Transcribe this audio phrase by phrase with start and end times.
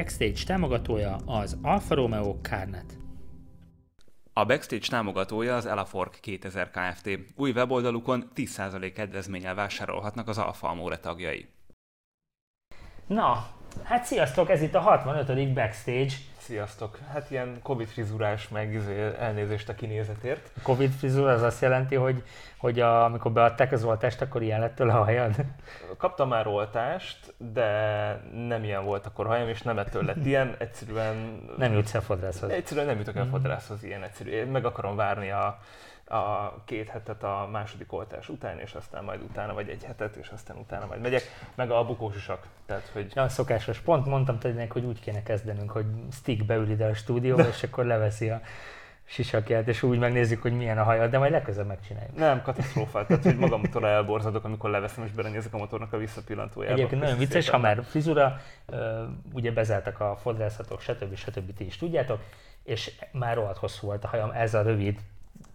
[0.00, 2.98] Backstage támogatója az Alfa Romeo Carnet.
[4.32, 7.18] A Backstage támogatója az Elafork 2000 Kft.
[7.36, 11.48] Új weboldalukon 10% kedvezménnyel vásárolhatnak az Alfa Amore tagjai.
[13.06, 13.46] Na,
[13.82, 15.52] hát sziasztok, ez itt a 65.
[15.52, 16.12] Backstage.
[16.38, 16.98] Sziasztok!
[17.12, 20.50] Hát ilyen Covid frizurás, meg izé, elnézést a kinézetért.
[20.56, 22.22] A Covid frizur az azt jelenti, hogy,
[22.56, 25.34] hogy a, amikor beadták az oltást, akkor ilyen lett tőle a hajad?
[25.96, 27.68] Kaptam már oltást, de
[28.48, 30.54] nem ilyen volt akkor hajam, és nem ettől lett ilyen.
[30.58, 31.40] Egyszerűen...
[31.56, 32.50] Nem jutsz el fodrászhoz.
[32.50, 34.30] Egyszerűen nem jutok el fodrászhoz ilyen egyszerű.
[34.30, 35.58] Én meg akarom várni a,
[36.10, 40.28] a két hetet a második oltás után, és aztán majd utána, vagy egy hetet, és
[40.28, 41.22] aztán utána majd megyek,
[41.54, 42.46] meg a bukósisak.
[42.66, 43.12] Tehát, hogy...
[43.14, 43.78] Ja, szokásos.
[43.78, 47.84] Pont mondtam tényleg, hogy úgy kéne kezdenünk, hogy Stick beül ide a stúdióba, és akkor
[47.84, 48.40] leveszi a
[49.04, 52.16] sisakját, és úgy megnézzük, hogy milyen a hajad, de majd legközelebb megcsináljuk.
[52.16, 56.74] Nem, katasztrófát, tehát hogy magamtól elborzadok, amikor leveszem és belenézek a motornak a visszapillantójába.
[56.74, 58.40] Egyébként nagyon vicces, ha már frizura,
[59.32, 61.14] ugye bezártak a fodrászatok, stb.
[61.14, 61.54] stb.
[61.54, 62.20] ti is tudjátok,
[62.62, 64.98] és már rohadt hosszú volt a hajam, ez a rövid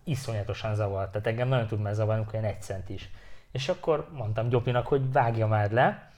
[0.06, 1.12] iszonyatosan zavart.
[1.12, 3.10] Tehát engem nagyon tud már zavarni, amikor egy cent is.
[3.52, 6.12] És akkor mondtam Gyopinak, hogy vágja már le,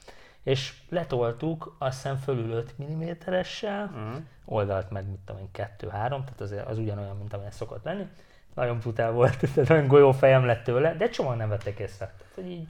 [0.43, 4.23] és letoltuk azt hiszem fölül 5 mm-essel, uh-huh.
[4.45, 8.07] oldalt meg, mit tudom én, 2-3, tehát az, az ugyanolyan, mint amilyen szokott lenni.
[8.53, 12.05] Nagyon brutál volt, tehát nagyon golyó fejem lett tőle, de csomóan nem vettek észre.
[12.05, 12.67] Tehát, hogy így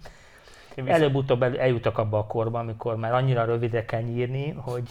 [0.86, 4.90] előbb-utóbb eljutok abba a korba, amikor már annyira rövidre kell nyírni, hogy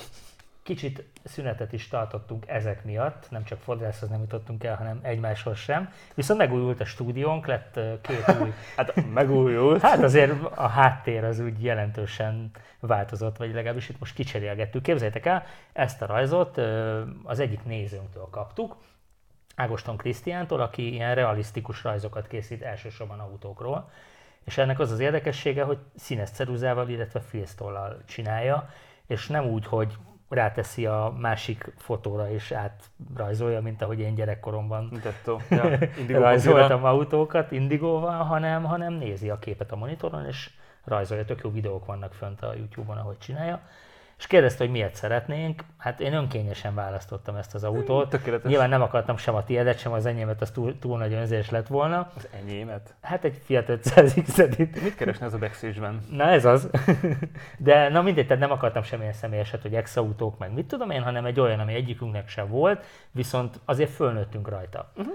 [0.66, 5.92] Kicsit szünetet is tartottunk ezek miatt, nem csak fodrászhoz nem jutottunk el, hanem egymáshoz sem.
[6.14, 8.52] Viszont megújult a stúdiónk, lett két új...
[8.76, 9.80] hát megújult.
[9.80, 12.50] Hát azért a háttér az úgy jelentősen
[12.80, 14.82] változott, vagy legalábbis itt most kicserélgettük.
[14.82, 16.58] Képzeljétek el, ezt a rajzot
[17.22, 18.76] az egyik nézőnktől kaptuk,
[19.54, 23.90] Ágoston Krisztiántól, aki ilyen realisztikus rajzokat készít elsősorban autókról.
[24.44, 28.70] És ennek az az érdekessége, hogy színes ceruzával, illetve filztollal csinálja,
[29.06, 29.96] és nem úgy, hogy
[30.28, 35.00] ráteszi a másik fotóra és átrajzolja, mint ahogy én gyerekkoromban
[35.50, 35.78] ja,
[36.20, 40.50] rajzoltam autókat indigóval, hanem, hanem nézi a képet a monitoron, és
[40.84, 41.24] rajzolja.
[41.24, 43.60] Tök jó videók vannak fönt a YouTube-on, ahogy csinálja
[44.18, 45.64] és kérdezte, hogy miért szeretnénk.
[45.78, 48.08] Hát én önkényesen választottam ezt az autót.
[48.08, 48.50] Tökéletes.
[48.50, 51.66] Nyilván nem akartam sem a tiédet, sem az enyémet, az túl, túl nagy önzés lett
[51.66, 52.10] volna.
[52.16, 52.94] Az enyémet?
[53.00, 56.70] Hát egy Fiat 500 x Mit keresne ez a backstage Na ez az.
[57.58, 61.24] De na mindegy, tehát nem akartam semmilyen személyeset, hogy ex-autók, meg mit tudom én, hanem
[61.24, 64.92] egy olyan, ami egyikünknek sem volt, viszont azért fölnőttünk rajta.
[64.96, 65.14] Uh-huh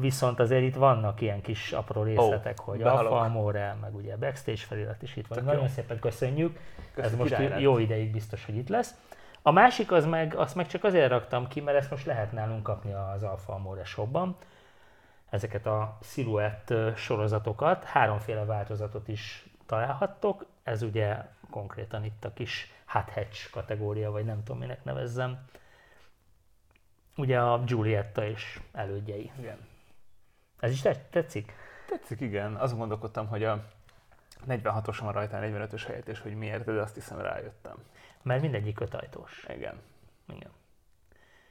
[0.00, 3.12] viszont azért itt vannak ilyen kis apró részletek, oh, hogy behalok.
[3.12, 5.44] Alfa meg ugye backstage felirat is itt van.
[5.44, 5.68] Nagyon jó.
[5.68, 6.58] szépen köszönjük.
[6.94, 8.94] Köszönjük Ez most jó ideig biztos, hogy itt lesz.
[9.42, 12.62] A másik az meg, azt meg csak azért raktam ki, mert ezt most lehet nálunk
[12.62, 14.36] kapni az Alfa Amore shopban.
[15.30, 20.46] Ezeket a Silhouette sorozatokat, háromféle változatot is találhattok.
[20.62, 21.16] Ez ugye
[21.50, 25.38] konkrétan itt a kis hot hatch kategória, vagy nem tudom minek nevezzem.
[27.16, 29.30] Ugye a Giulietta és elődjei.
[29.38, 29.67] Igen.
[30.60, 30.80] Ez is
[31.10, 31.52] tetszik?
[31.86, 32.54] Tetszik, igen.
[32.54, 33.64] Azt gondolkodtam, hogy a
[34.48, 37.76] 46-os van rajta a 45-ös helyett, és hogy miért, de azt hiszem rájöttem.
[38.22, 39.46] Mert mindegyik ötajtós.
[39.48, 39.80] Igen.
[40.34, 40.50] Igen.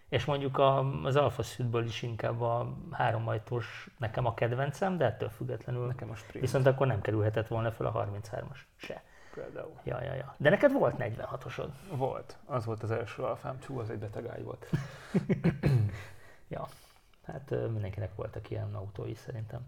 [0.10, 5.30] És mondjuk a, az Alfa Südből is inkább a háromajtós nekem a kedvencem, de ettől
[5.30, 6.46] függetlenül nekem a sprint.
[6.46, 9.04] viszont akkor nem kerülhetett volna fel a 33-as se.
[9.34, 9.80] Például.
[9.84, 10.36] Ja, ja, ja.
[10.38, 11.70] De neked volt 46-osod?
[11.92, 12.38] Volt.
[12.46, 13.60] Az volt az első alfám.
[13.60, 14.70] Csú, az egy betegágy volt.
[16.48, 16.68] ja.
[17.28, 19.62] Hát mindenkinek voltak ilyen autói szerintem.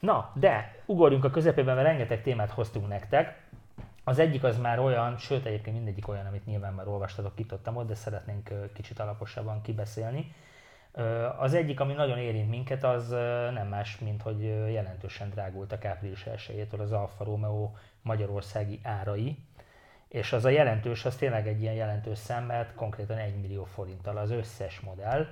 [0.00, 3.44] Na, de ugorjunk a közepében, mert rengeteg témát hoztunk nektek.
[4.04, 7.86] Az egyik az már olyan, sőt egyébként mindegyik olyan, amit nyilván már olvastatok, kitottam ott,
[7.86, 10.34] de szeretnénk kicsit alaposabban kibeszélni.
[11.38, 13.08] Az egyik, ami nagyon érint minket, az
[13.52, 17.70] nem más, mint hogy jelentősen drágultak április 1 az Alfa Romeo
[18.02, 19.38] magyarországi árai,
[20.08, 24.16] és az a jelentős, az tényleg egy ilyen jelentős szem, mert konkrétan 1 millió forinttal
[24.16, 25.26] az összes modell,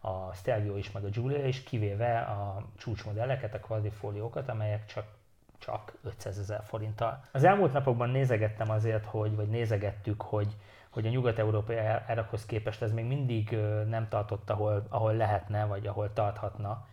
[0.00, 5.18] a Stelvio is, meg a Giulia is, kivéve a csúcsmodelleket, a quadrifóliókat, amelyek csak
[5.60, 7.20] csak 500 ezer forinttal.
[7.32, 10.56] Az elmúlt napokban nézegettem azért, hogy, vagy nézegettük, hogy,
[10.90, 13.50] hogy a nyugat-európai árakhoz képest ez még mindig
[13.88, 16.86] nem tartott, ahol, ahol lehetne, vagy ahol tarthatna.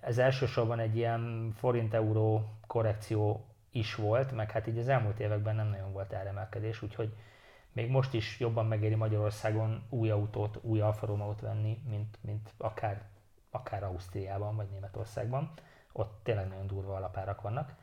[0.00, 5.68] Ez elsősorban egy ilyen forint-euró korrekció is volt, meg hát így az elmúlt években nem
[5.68, 7.14] nagyon volt áremelkedés, úgyhogy
[7.76, 13.02] még most is jobban megéri Magyarországon új autót, új Alfa Romeo-t venni, mint, mint akár,
[13.50, 15.50] akár Ausztriában vagy Németországban.
[15.92, 17.74] Ott tényleg nagyon durva alapárak vannak.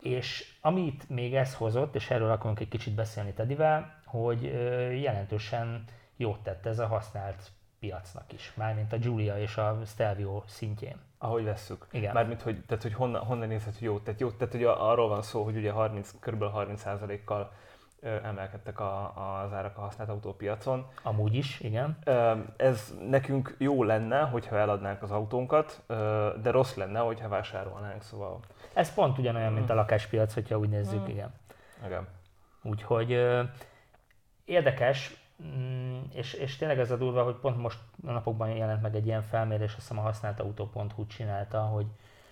[0.00, 4.42] És amit még ez hozott, és erről akarunk egy kicsit beszélni Tedivel, hogy
[5.02, 5.84] jelentősen
[6.16, 10.96] jót tett ez a használt piacnak is, mármint a Giulia és a Stelvio szintjén.
[11.18, 11.86] Ahogy vesszük.
[11.90, 12.12] Igen.
[12.14, 14.20] Mármint, hogy, tehát, hogy honnan, honnan nézhet, hogy jót tett.
[14.20, 16.42] Jót tett, hogy arról van szó, hogy ugye 30, kb.
[16.42, 17.63] 30%-kal ö,
[18.04, 19.12] emelkedtek a,
[19.42, 20.86] az árak a használt autópiacon.
[21.02, 21.98] Amúgy is, igen.
[22.56, 25.82] Ez nekünk jó lenne, hogyha eladnánk az autónkat,
[26.42, 28.40] de rossz lenne, hogyha vásárolnánk, szóval
[28.72, 31.34] Ez pont ugyanolyan, mint a lakáspiac, hogyha úgy nézzük, igen.
[31.86, 32.06] igen.
[32.62, 33.10] Úgyhogy
[34.44, 38.94] érdekes, mm, és, és tényleg ez a durva, hogy pont most a napokban jelent meg
[38.94, 41.86] egy ilyen felmérés, azt hiszem a használtautó.hu csinálta, hogy,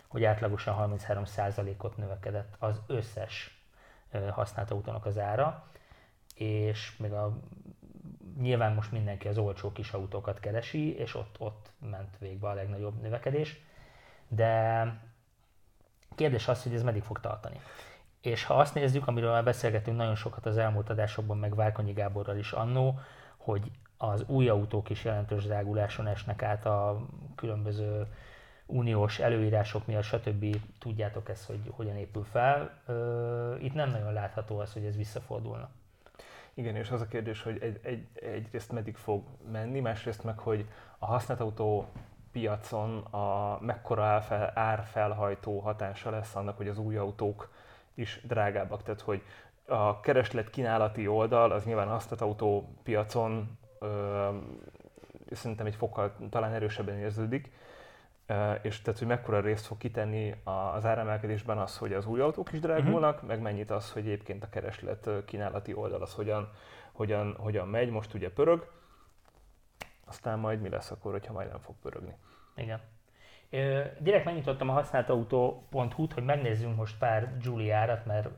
[0.09, 3.62] hogy átlagosan 33%-ot növekedett az összes
[4.31, 5.67] használt autónak az ára,
[6.35, 7.39] és még a,
[8.41, 13.01] nyilván most mindenki az olcsó kis autókat keresi, és ott, ott ment végbe a legnagyobb
[13.01, 13.61] növekedés,
[14.29, 14.85] de
[16.15, 17.61] kérdés az, hogy ez meddig fog tartani.
[18.21, 22.37] És ha azt nézzük, amiről már beszélgetünk nagyon sokat az elmúlt adásokban, meg Várkonyi Gáborral
[22.37, 23.01] is annó,
[23.37, 28.07] hogy az új autók is jelentős dráguláson esnek át a különböző
[28.73, 30.57] uniós előírások miatt, stb.
[30.79, 32.83] Tudjátok ezt, hogy hogyan épül fel.
[33.61, 35.71] Itt nem nagyon látható az, hogy ez visszafordulna.
[36.55, 40.67] Igen, és az a kérdés, hogy egy, egy, egyrészt meddig fog menni, másrészt meg, hogy
[40.99, 41.87] a használt autó
[42.33, 47.53] piacon a mekkora árfel, árfelhajtó hatása lesz annak, hogy az új autók
[47.95, 48.83] is drágábbak.
[48.83, 49.23] Tehát, hogy
[49.67, 54.29] a kereslet kínálati oldal az nyilván a használt autó piacon ö,
[55.31, 57.51] szerintem egy fokkal talán erősebben érződik,
[58.63, 60.35] és tehát, hogy mekkora részt fog kitenni
[60.75, 63.29] az áremelkedésben az, hogy az új autók is drágulnak, uh-huh.
[63.29, 66.53] meg mennyit az, hogy egyébként a kereslet kínálati oldal az hogyan,
[66.93, 68.71] hogyan, hogyan megy, most ugye pörög,
[70.05, 72.15] aztán majd mi lesz akkor, hogyha majd nem fog pörögni.
[72.57, 72.81] Igen.
[73.51, 78.29] Ö, Direkt megnyitottam a használtautó.hu-t, hogy megnézzünk most pár Giuliárat, mert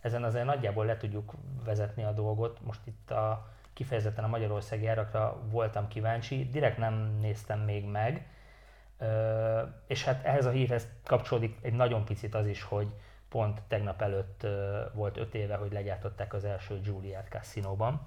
[0.00, 1.32] ezen azért nagyjából le tudjuk
[1.64, 2.60] vezetni a dolgot.
[2.64, 8.26] Most itt a kifejezetten a magyarországi árakra voltam kíváncsi, direkt nem néztem még meg,
[9.86, 12.88] és hát ehhez a hírhez kapcsolódik egy nagyon picit az is, hogy
[13.28, 14.46] pont tegnap előtt
[14.92, 18.00] volt öt éve, hogy legyártották az első Giuliát Cassinóban.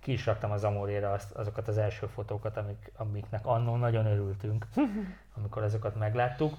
[0.00, 4.66] Ki is raktam az Amoréra azt, azokat az első fotókat, amik, amiknek annó nagyon örültünk,
[5.36, 6.54] amikor azokat megláttuk.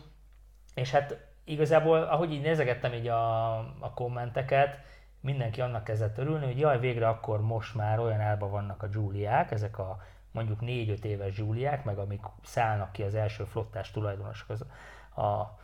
[0.76, 4.78] És hát igazából, ahogy így nézegettem így a, a kommenteket,
[5.20, 9.52] mindenki annak kezdett örülni, hogy jaj, végre akkor most már olyan állban vannak a Giuliák,
[9.52, 10.02] ezek a
[10.32, 14.66] mondjuk 4-5 éves Giuliák, meg amik szállnak ki az első flottás tulajdonosok az,
[15.26, 15.60] a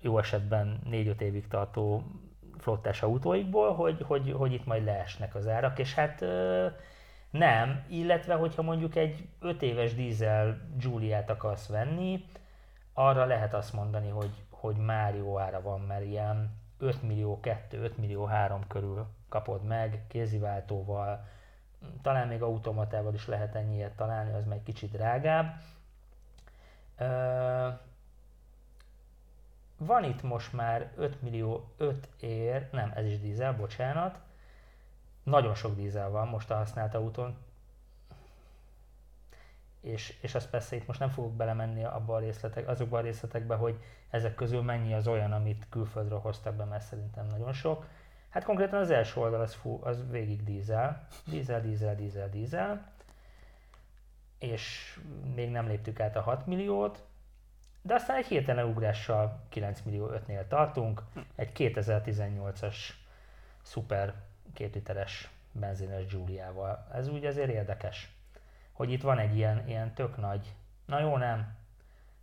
[0.00, 2.02] jó esetben 4-5 évig tartó
[2.58, 6.24] flottás autóikból, hogy, hogy, hogy itt majd leesnek az árak, és hát
[7.30, 12.24] nem, illetve hogyha mondjuk egy 5 éves dízel Giuliát akarsz venni,
[12.92, 17.82] arra lehet azt mondani, hogy, hogy már jó ára van, mert ilyen 5 millió 2,
[17.82, 21.26] 5 millió 3 körül kapod meg, kéziváltóval,
[22.02, 25.60] talán még automatával is lehet ennyiért találni, az meg kicsit drágább.
[29.76, 34.20] Van itt most már 5 millió 5 ér, nem, ez is dízel, bocsánat.
[35.22, 37.36] Nagyon sok dízel van most a használt autón.
[39.80, 43.54] És, és azt persze itt most nem fogok belemenni abba a részletek, azokba a részletekbe,
[43.54, 43.80] hogy
[44.10, 47.86] ezek közül mennyi az olyan, amit külföldről hoztak be, mert szerintem nagyon sok.
[48.28, 51.06] Hát konkrétan az első oldal az, fú, az végig dízel.
[51.26, 52.92] Dízel, dízel, dízel, dízel.
[54.38, 54.98] És
[55.34, 57.04] még nem léptük át a 6 milliót.
[57.82, 61.02] De aztán egy hirtelen ugrással 9 millió 5-nél tartunk.
[61.34, 62.76] Egy 2018-as
[63.62, 64.14] szuper
[64.52, 66.86] két literes benzines Giuliával.
[66.92, 68.12] Ez úgy azért érdekes,
[68.72, 70.54] hogy itt van egy ilyen, ilyen tök nagy,
[70.84, 71.56] na jó nem,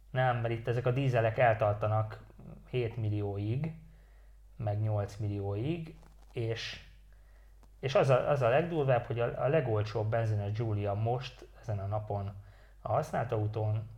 [0.10, 2.20] nem, mert itt ezek a dízelek eltartanak
[2.70, 3.74] 7 millióig,
[4.56, 5.96] meg 8 millióig,
[6.32, 6.84] és,
[7.80, 11.86] és az, a, az a legdurvább, hogy a, a legolcsóbb benzines Giulia most, ezen a
[11.86, 12.34] napon
[12.82, 13.90] a használt autón,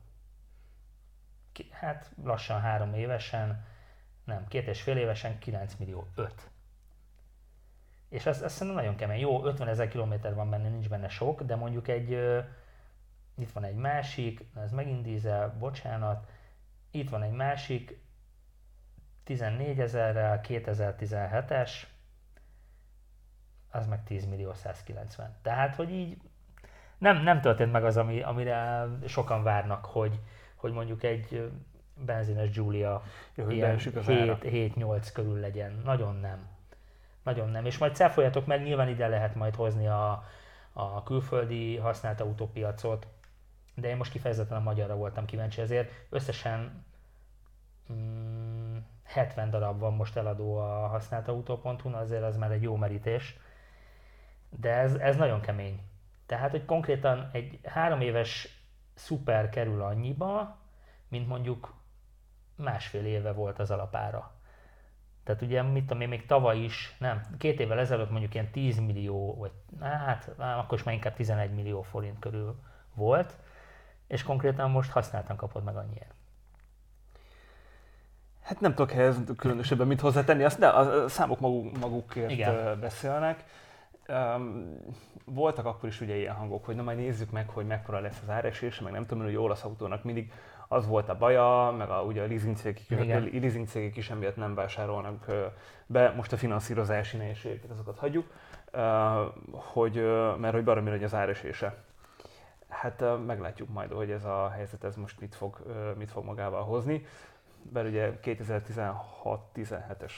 [1.52, 3.66] ki, hát lassan három évesen,
[4.24, 6.50] nem, két és fél évesen 9 millió 5.
[8.10, 9.20] És az, az szerintem nagyon kemény.
[9.20, 12.40] Jó, 50 ezer kilométer van benne, nincs benne sok, de mondjuk egy, ö,
[13.38, 16.30] itt van egy másik, ez megint dízel, bocsánat,
[16.92, 18.00] itt van egy másik,
[19.27, 21.72] 14 ezerrel, 2017-es,
[23.72, 25.36] az meg 10 millió 190.
[25.41, 26.17] Tehát, hogy így
[26.98, 30.19] nem, nem történt meg az, ami, amire sokan várnak, hogy,
[30.55, 31.51] hogy mondjuk egy
[32.05, 33.03] benzines Giulia
[33.36, 34.38] Jó, ilyen beesik az ára.
[34.41, 35.81] 7-8 körül legyen.
[35.84, 36.48] Nagyon nem.
[37.24, 37.65] Nagyon nem.
[37.65, 40.24] És majd cáfoljatok meg, nyilván ide lehet majd hozni a,
[40.74, 43.07] a külföldi használt autópiacot,
[43.75, 46.86] de én most kifejezetten a magyarra voltam kíváncsi, ezért összesen
[47.93, 48.47] mm,
[49.08, 53.38] 70 darab van most eladó a használt autó.hu, azért az már egy jó merítés.
[54.50, 55.82] De ez, ez nagyon kemény.
[56.26, 58.62] Tehát, hogy konkrétan egy három éves
[58.94, 60.58] szuper kerül annyiba,
[61.08, 61.74] mint mondjuk
[62.56, 64.32] másfél éve volt az alapára.
[65.24, 68.80] Tehát ugye, mit tudom én, még tavaly is, nem, két évvel ezelőtt mondjuk ilyen 10
[68.80, 72.60] millió, vagy hát akkor is már inkább 11 millió forint körül
[72.94, 73.38] volt,
[74.08, 76.17] és konkrétan most használtan kapod meg annyiért.
[78.48, 82.80] Hát nem tudok ehhez különösebben mit hozzátenni, azt de a számok maguk, magukért Igen.
[82.80, 83.44] beszélnek.
[84.08, 84.77] Um,
[85.25, 88.30] voltak akkor is ugye ilyen hangok, hogy na majd nézzük meg, hogy mekkora lesz az
[88.30, 90.32] áresése, meg nem tudom, hogy olasz autónak mindig
[90.68, 94.36] az volt a baja, meg a, ugye a leasing cégek, a leasing cégek is emiatt
[94.36, 95.25] nem vásárolnak
[95.86, 98.25] be, most a finanszírozási nehézségeket, azokat hagyjuk,
[99.51, 99.96] hogy,
[100.38, 101.75] mert hogy baromi nagy az áresése.
[102.68, 105.58] Hát meglátjuk majd, hogy ez a helyzet ez most mit fog,
[105.98, 107.06] mit fog magával hozni.
[107.74, 110.12] Mert ugye 2016-17-es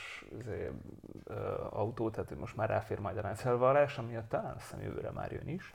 [1.70, 5.48] autó, tehát most már ráfér majd a rendszervallás, ami talán azt hiszem jövőre már jön
[5.48, 5.74] is.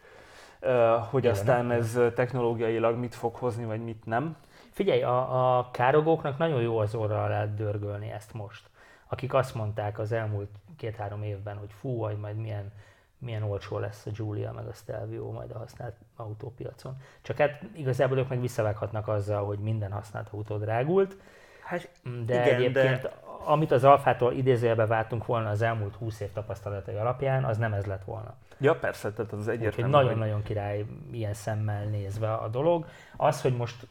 [1.11, 4.37] Hogy aztán ez technológiailag mit fog hozni, vagy mit nem.
[4.71, 8.71] Figyelj, a, a károgóknak nagyon jó az orra lehet dörgölni ezt most.
[9.09, 12.73] Akik azt mondták az elmúlt két-három évben, hogy fú, vagy majd milyen,
[13.19, 16.97] milyen olcsó lesz a Giulia meg a Stelvio majd a használt autópiacon.
[17.23, 21.17] Csak hát igazából ők meg visszavághatnak azzal, hogy minden használt autó drágult.
[21.65, 21.91] Hát,
[22.27, 23.13] de igen, egyébként de...
[23.45, 27.85] amit az Alfától idézőjelbe váltunk volna az elmúlt 20 év tapasztalatai alapján, az nem ez
[27.85, 28.35] lett volna.
[28.59, 29.91] Ja, persze, tehát az egyértelmű.
[29.91, 32.87] Nagyon-nagyon király ilyen szemmel nézve a dolog.
[33.17, 33.87] Az, hogy most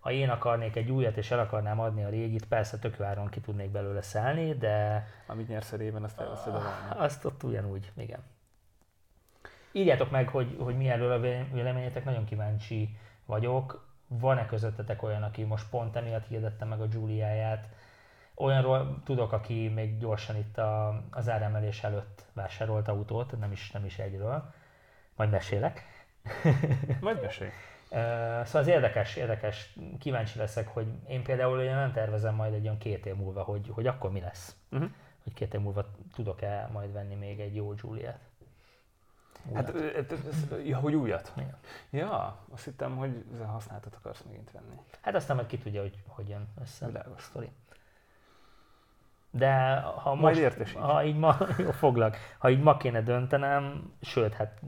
[0.00, 3.40] ha én akarnék egy újat és el akarnám adni a régit, persze tök áron ki
[3.40, 5.06] tudnék belőle szállni, de...
[5.26, 6.62] Amit nyersz a réven, azt elveszed a
[6.96, 8.20] Azt ott ugyanúgy, igen.
[9.72, 11.20] Írjátok meg, hogy, hogy mi erről a
[11.52, 13.83] véleményetek, nagyon kíváncsi vagyok.
[14.08, 17.68] Van-e közöttetek olyan, aki most pont emiatt hirdette meg a Giuliáját?
[18.34, 23.84] Olyanról tudok, aki még gyorsan itt a, az áremelés előtt vásárolt autót, nem is, nem
[23.84, 24.52] is egyről.
[25.16, 25.82] Majd mesélek.
[27.00, 27.50] Majd mesélj.
[28.44, 32.78] Szóval az érdekes, érdekes, kíváncsi leszek, hogy én például olyan nem tervezem majd egy olyan
[32.78, 34.56] két év múlva, hogy, hogy akkor mi lesz.
[34.70, 34.90] Uh-huh.
[35.22, 38.18] Hogy két év múlva tudok-e majd venni még egy jó Juliet.
[39.54, 39.72] Hát,
[40.64, 41.32] ja, hogy újat?
[41.36, 41.56] Igen.
[41.90, 44.80] Ja, azt hittem, hogy használtat akarsz megint venni.
[45.00, 47.18] Hát aztán majd ki tudja, hogy hogy jön össze Világos.
[47.18, 47.50] a sztori.
[49.30, 54.34] De ha Majd most, ha így ma, jó, foglak, ha így ma kéne döntenem, sőt,
[54.34, 54.60] hát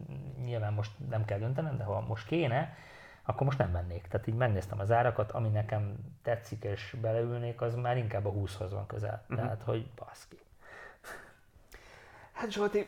[0.45, 2.75] nyilván most nem kell döntenem, de ha most kéne,
[3.23, 4.07] akkor most nem mennék.
[4.07, 8.73] Tehát így megnéztem az árakat, ami nekem tetszik és beleülnék, az már inkább a 20-hoz
[8.73, 9.23] van közel.
[9.23, 9.37] Uh-huh.
[9.37, 10.39] Tehát, hogy baszki.
[12.33, 12.87] Hát Zsolti,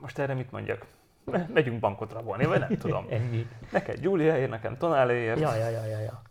[0.00, 0.86] most erre mit mondjak?
[1.54, 3.06] Megyünk bankot rabolni, vagy nem tudom.
[3.18, 3.46] Ennyi.
[3.72, 5.40] Neked Giuliaért, nekem Tonáléért.
[5.40, 6.22] Ja, ja, ja, ja, ja.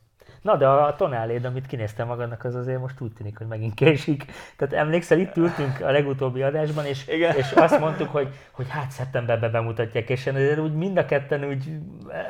[0.41, 4.25] Na de a tonáléd, amit kinéztem magadnak, az azért most úgy tűnik, hogy megint késik.
[4.57, 7.35] Tehát emlékszel, itt ültünk a legutóbbi adásban, és, Igen.
[7.35, 11.69] és azt mondtuk, hogy, hogy hát szeptemberben bemutatják, és azért úgy mind a ketten úgy,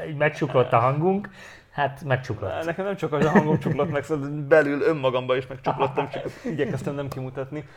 [0.08, 1.29] úgy megcsuklott a hangunk,
[1.72, 2.65] Hát megcsuklott.
[2.65, 7.08] Nekem nem csak a hangom csuklott meg, szóval belül önmagamban is megcsuklottam, csak igyekeztem nem
[7.08, 7.67] kimutatni.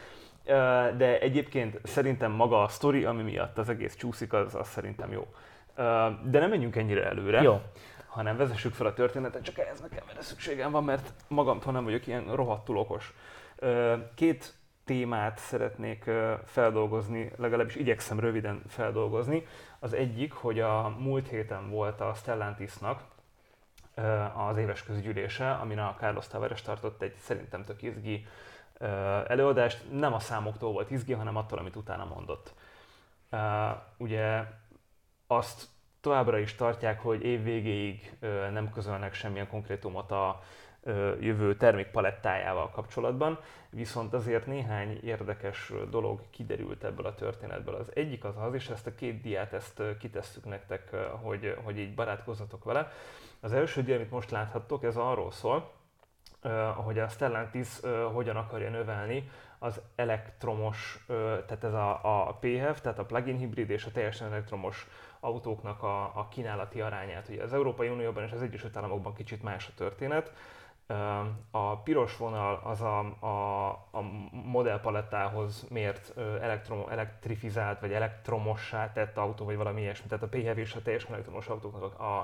[0.97, 5.27] De egyébként szerintem maga a sztori, ami miatt az egész csúszik, az, az szerintem jó.
[6.25, 7.43] De nem menjünk ennyire előre.
[7.43, 7.61] Jó
[8.13, 12.07] hanem vezessük fel a történetet, csak ehhez nekem erre szükségem van, mert magamtól nem vagyok
[12.07, 13.15] ilyen rohadtul okos.
[14.15, 16.11] Két témát szeretnék
[16.45, 19.47] feldolgozni, legalábbis igyekszem röviden feldolgozni.
[19.79, 23.03] Az egyik, hogy a múlt héten volt a Stellantisnak
[24.35, 28.27] az éves közgyűlése, amin a Carlos Tavares tartott egy szerintem tök izgi
[29.27, 29.91] előadást.
[29.91, 32.55] Nem a számoktól volt izgi, hanem attól, amit utána mondott.
[33.97, 34.45] Ugye
[35.27, 35.67] azt
[36.01, 38.17] továbbra is tartják, hogy év végéig
[38.53, 40.43] nem közölnek semmilyen konkrétumot a
[41.21, 43.39] jövő termékpalettájával kapcsolatban,
[43.71, 47.75] viszont azért néhány érdekes dolog kiderült ebből a történetből.
[47.75, 51.95] Az egyik az az, és ezt a két diát ezt kitesszük nektek, hogy, hogy így
[51.95, 52.93] barátkozzatok vele.
[53.41, 55.71] Az első dia, amit most láthattok, ez arról szól,
[56.75, 57.69] hogy a Stellantis
[58.13, 61.05] hogyan akarja növelni az elektromos,
[61.47, 64.89] tehát ez a, a PHEV, tehát a plug-in hibrid és a teljesen elektromos
[65.21, 67.29] autóknak a, a kínálati arányát.
[67.29, 70.33] Ugye az Európai Unióban és az Egyesült Államokban kicsit más a történet.
[71.51, 79.45] A piros vonal az a, a, a modellpalettához mért elektrom, elektrifizált vagy elektromossá tett autó,
[79.45, 80.09] vagy valami ilyesmi.
[80.09, 82.19] Tehát a PHEV és a teljesen elektromos autóknak a,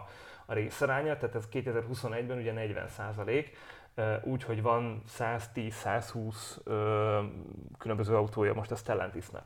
[0.47, 3.57] a részaránya, tehát ez 2021-ben ugye 40 százalék,
[4.23, 6.35] úgy, hogy van 110-120
[7.79, 9.43] különböző autója most a Stellantisnek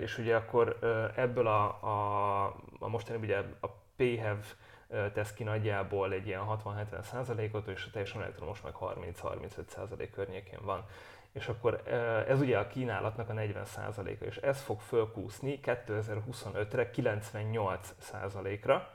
[0.00, 0.78] és ugye akkor
[1.16, 2.44] ebből a, a,
[2.78, 3.66] a mostani ugye a
[3.96, 4.44] PHEV
[5.12, 10.58] tesz ki nagyjából egy ilyen 60-70 százalékot, és a teljesen elektromos meg 30-35 százalék környékén
[10.62, 10.84] van.
[11.32, 11.82] És akkor
[12.28, 18.90] ez ugye a kínálatnak a 40 százaléka, és ez fog fölkúszni 2025-re 98 százalékra,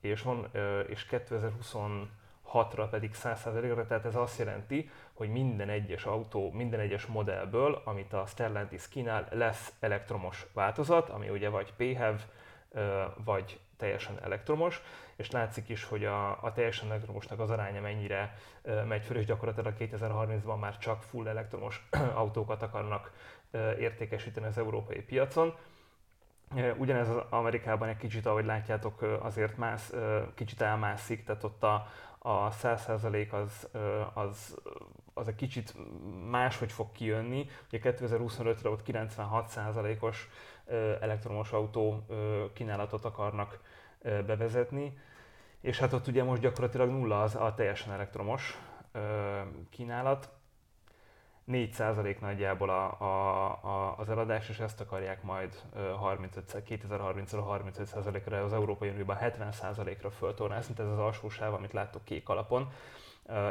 [0.00, 0.48] és, van,
[0.88, 2.08] és 2026
[2.54, 8.12] 6-ra pedig 100%-ra, tehát ez azt jelenti, hogy minden egyes autó, minden egyes modellből, amit
[8.12, 12.20] a Stellantis kínál, lesz elektromos változat, ami ugye vagy PHEV,
[13.24, 14.82] vagy teljesen elektromos,
[15.16, 18.38] és látszik is, hogy a, a teljesen elektromosnak az aránya mennyire
[18.88, 21.88] megy föl, és gyakorlatilag 2030-ban már csak full elektromos
[22.22, 23.12] autókat akarnak
[23.78, 25.54] értékesíteni az európai piacon.
[26.76, 29.82] Ugyanez az Amerikában egy kicsit, ahogy látjátok, azért más,
[30.34, 31.86] kicsit elmászik, tehát ott a,
[32.26, 33.68] a 100% az,
[34.14, 34.58] az,
[35.14, 35.74] az egy kicsit
[36.30, 37.46] máshogy fog kijönni.
[37.66, 40.28] Ugye 2025-re ott 96%-os
[41.00, 42.06] elektromos autó
[42.52, 43.60] kínálatot akarnak
[44.02, 44.98] bevezetni,
[45.60, 48.58] és hát ott ugye most gyakorlatilag nulla az a teljesen elektromos
[49.70, 50.28] kínálat.
[51.52, 55.62] 4% nagyjából a, a, a, az eladás, és ezt akarják majd
[55.96, 62.28] 35, 2030-ra 35%-ra az Európai Unióban 70%-ra föltornázni, ez az alsó sáv, amit láttok kék
[62.28, 62.72] alapon.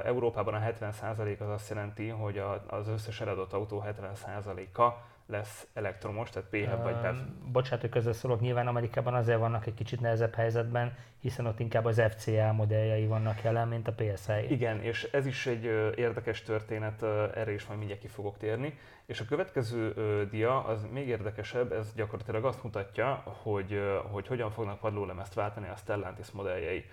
[0.04, 6.50] Európában a 70% az azt jelenti, hogy az összes eladott autó 70%-a lesz elektromos, tehát
[6.50, 7.16] PHEV vagy PEV.
[7.52, 12.02] Bocsánat, hogy közösszólok, nyilván Amerikában azért vannak egy kicsit nehezebb helyzetben, hiszen ott inkább az
[12.10, 14.52] FCA modelljei vannak jelen, mint a PSI.
[14.52, 15.64] Igen, és ez is egy
[15.96, 17.04] érdekes történet,
[17.36, 18.78] erre is majd mindjárt ki fogok térni.
[19.06, 19.94] És a következő
[20.32, 25.76] dia az még érdekesebb, ez gyakorlatilag azt mutatja, hogy, hogy hogyan fognak padlólemezt váltani a
[25.76, 26.86] Stellantis modelljei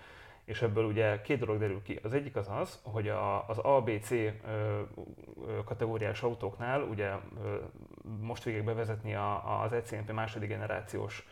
[0.51, 1.99] és ebből ugye két dolog derül ki.
[2.03, 4.11] Az egyik az az, hogy a, az ABC
[5.65, 7.11] kategóriás autóknál ugye
[8.21, 11.27] most végig bevezetni a, az ECMP második generációs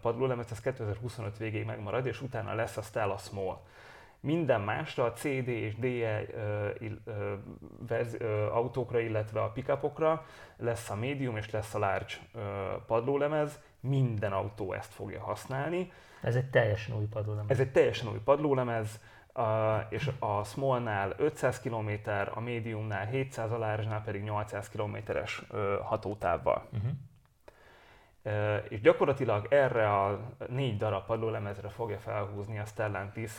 [0.00, 3.60] padlólemezt, ez 2025 végéig megmarad, és utána lesz a Stella Small.
[4.20, 6.26] Minden másra, a CD és DE
[8.52, 10.24] autókra, illetve a pickupokra
[10.56, 12.14] lesz a medium és lesz a large
[12.86, 15.92] padlólemez, minden autó ezt fogja használni.
[16.22, 17.50] Ez egy teljesen új padlólemez.
[17.50, 19.00] Ez egy teljesen új padlólemez,
[19.88, 21.90] és a Smallnál 500 km,
[22.34, 25.42] a Mediumnál 700, a large pedig 800 km-es
[25.82, 26.68] hatótávval.
[26.72, 26.90] Uh-huh.
[28.68, 33.32] És gyakorlatilag erre a négy darab padlólemezre fogja felhúzni a Stellantis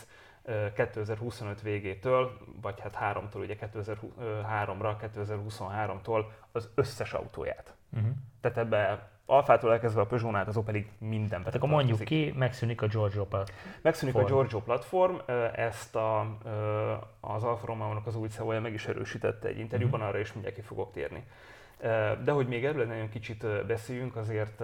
[0.74, 7.76] 2025 végétől, vagy hát 3-tól, ugye 2003-ra, 2023-tól az összes autóját.
[7.94, 8.10] Uh-huh.
[8.42, 11.40] Tehát ebbe Alfától elkezdve a Peugeot-nál az Opelig minden.
[11.40, 13.58] Tehát akkor mondjuk ki, megszűnik a Giorgio platform.
[13.82, 15.16] Megszűnik a Giorgio platform,
[15.54, 16.38] ezt a,
[17.20, 20.10] az Alfa romeo az új ceo meg is erősítette egy interjúban, uh-huh.
[20.14, 21.24] arra is mindjárt ki fogok térni.
[22.24, 24.64] De hogy még erről nagyon kicsit beszéljünk, azért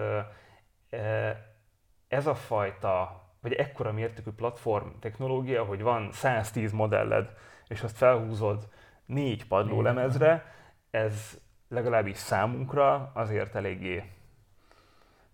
[2.08, 7.30] ez a fajta, vagy ekkora mértékű platform technológia, hogy van 110 modelled,
[7.68, 8.68] és azt felhúzod
[9.06, 10.54] négy padlólemezre,
[10.92, 14.15] ez legalábbis számunkra azért eléggé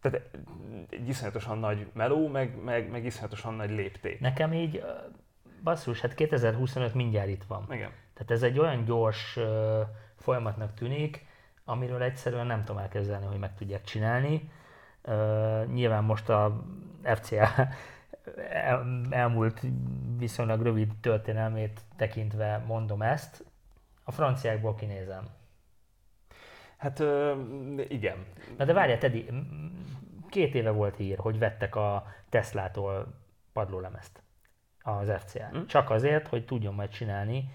[0.01, 0.29] tehát
[0.89, 4.19] egy iszonyatosan nagy meló, meg, meg, meg iszonyatosan nagy lépték.
[4.19, 4.83] Nekem így,
[5.63, 7.65] basszus, hát 2025 mindjárt itt van.
[7.69, 7.91] Igen.
[8.13, 9.79] Tehát ez egy olyan gyors uh,
[10.17, 11.25] folyamatnak tűnik,
[11.65, 14.49] amiről egyszerűen nem tudom elképzelni, hogy meg tudják csinálni.
[15.03, 16.63] Uh, nyilván most a
[17.03, 17.49] FCA
[18.49, 19.61] el, elmúlt
[20.17, 23.45] viszonylag rövid történelmét tekintve mondom ezt,
[24.03, 25.27] a franciákból kinézem.
[26.81, 27.37] Hát uh,
[27.87, 28.25] igen.
[28.57, 29.29] Na de várjál, Teddy,
[30.29, 33.13] két éve volt hír, hogy vettek a Teslától
[33.53, 34.23] padlólemezt
[34.83, 35.47] az FCA.
[35.51, 35.65] Hm?
[35.65, 37.49] Csak azért, hogy tudjon majd csinálni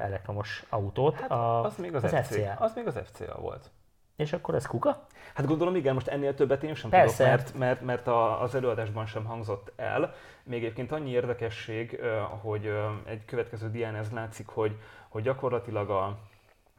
[0.00, 2.22] elektromos autót hát a, az, még az, az FCA.
[2.22, 2.54] FCA.
[2.58, 3.70] Az még az FCA volt.
[4.16, 5.06] És akkor ez kuka?
[5.34, 7.24] Hát gondolom igen, most ennél többet én sem Persze.
[7.24, 10.14] tudok, mert, mert, mert a, az előadásban sem hangzott el.
[10.42, 12.00] Még egyébként annyi érdekesség,
[12.40, 12.72] hogy
[13.04, 14.76] egy következő dián ez látszik, hogy,
[15.08, 16.18] hogy gyakorlatilag a,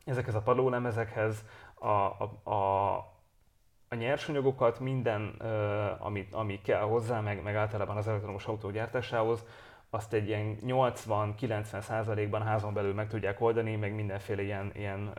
[0.06, 1.46] ezekhez a padlólemezekhez
[1.80, 2.52] a, a,
[3.90, 9.44] a, nyersanyagokat, minden, uh, ami, ami kell hozzá, meg, meg általában az elektromos autó gyártásához,
[9.90, 15.14] azt egy ilyen 80-90 százalékban házon belül meg tudják oldani, meg mindenféle ilyen, ilyen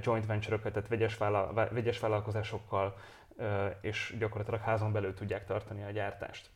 [0.00, 2.94] joint venture-öket, tehát vegyes, vállal, vegyes vállalkozásokkal,
[3.80, 6.50] és gyakorlatilag házon belül tudják tartani a gyártást.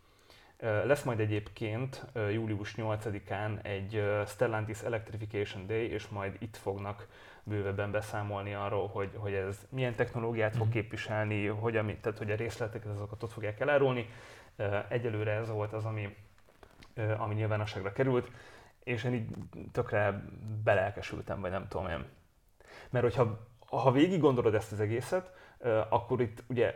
[0.85, 7.07] Lesz majd egyébként július 8-án egy Stellantis Electrification Day, és majd itt fognak
[7.49, 10.75] bővebben beszámolni arról, hogy, hogy ez milyen technológiát fog mhm.
[10.75, 14.09] képviselni, hogy, ami, tehát, hogy a részleteket azokat ott fogják elárulni.
[14.89, 16.17] Egyelőre ez volt az, ami,
[17.17, 18.31] ami nyilvánosságra került,
[18.85, 19.29] és én így
[19.73, 20.25] tökre
[20.65, 22.05] belelkesültem, vagy nem tudom én.
[22.91, 25.31] Mert hogyha ha végig gondolod ezt az egészet,
[25.89, 26.75] akkor itt ugye,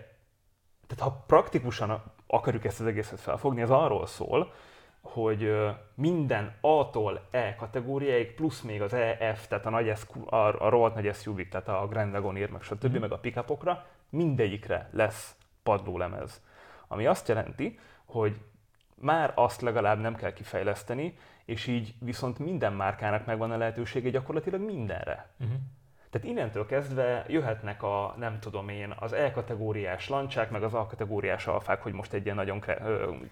[0.86, 4.52] tehát ha praktikusan akarjuk ezt az egészet felfogni, ez arról szól,
[5.02, 5.52] hogy
[5.94, 10.94] minden A-tól E kategóriáig, plusz még az EF, tehát a, nagy SQ, a, a rohadt
[10.94, 13.00] nagy suv tehát a Grand Wagoneer, meg stb., mm.
[13.00, 16.42] meg a pickupokra, mindegyikre lesz padlólemez.
[16.88, 18.36] Ami azt jelenti, hogy
[18.94, 24.60] már azt legalább nem kell kifejleszteni, és így viszont minden márkának megvan a lehetősége gyakorlatilag
[24.60, 25.30] mindenre.
[25.40, 25.56] Uh-huh.
[26.10, 31.82] Tehát innentől kezdve jöhetnek a, nem tudom én, az E-kategóriás lancsák, meg az A-kategóriás alfák,
[31.82, 32.64] hogy most egy ilyen nagyon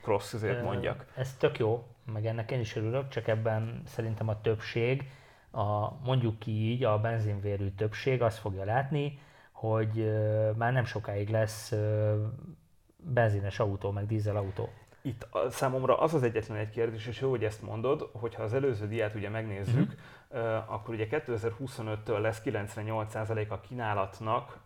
[0.02, 1.04] cross azért mondjak.
[1.16, 5.10] Ez tök jó, meg ennek én is örülök, csak ebben szerintem a többség,
[5.50, 9.18] a, mondjuk ki így, a benzinvérű többség azt fogja látni,
[9.52, 10.12] hogy
[10.56, 11.74] már nem sokáig lesz
[12.96, 14.68] benzines autó, meg dízel autó.
[15.02, 18.54] Itt a, számomra az az egyetlen egy kérdés, és jó, hogy ezt mondod, hogyha az
[18.54, 19.98] előző diát ugye megnézzük, uh-huh.
[20.66, 24.58] Akkor ugye 2025-től lesz 98% a kínálatnak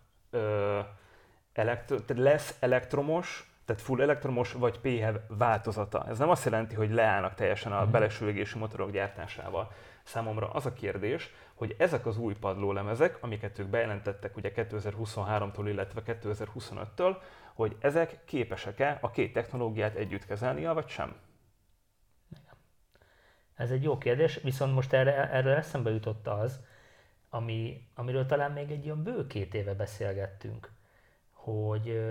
[1.52, 6.04] elektro, tehát lesz elektromos, tehát full elektromos vagy PHEV változata.
[6.08, 7.90] Ez nem azt jelenti, hogy leállnak teljesen a uh-huh.
[7.90, 9.72] belesülgési motorok gyártásával.
[10.02, 16.02] Számomra az a kérdés, hogy ezek az új padlólemezek, amiket ők bejelentettek ugye 2023-tól, illetve
[16.06, 17.16] 2025-től,
[17.54, 21.14] hogy ezek képesek-e a két technológiát együtt kezelni, vagy sem?
[23.56, 26.60] Ez egy jó kérdés, viszont most erre, erre eszembe jutott az,
[27.30, 30.70] ami, amiről talán még egy ilyen bő két éve beszélgettünk,
[31.32, 32.02] hogy,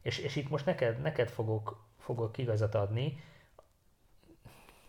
[0.00, 3.20] és, és itt most neked, neked fogok, fogok igazat adni,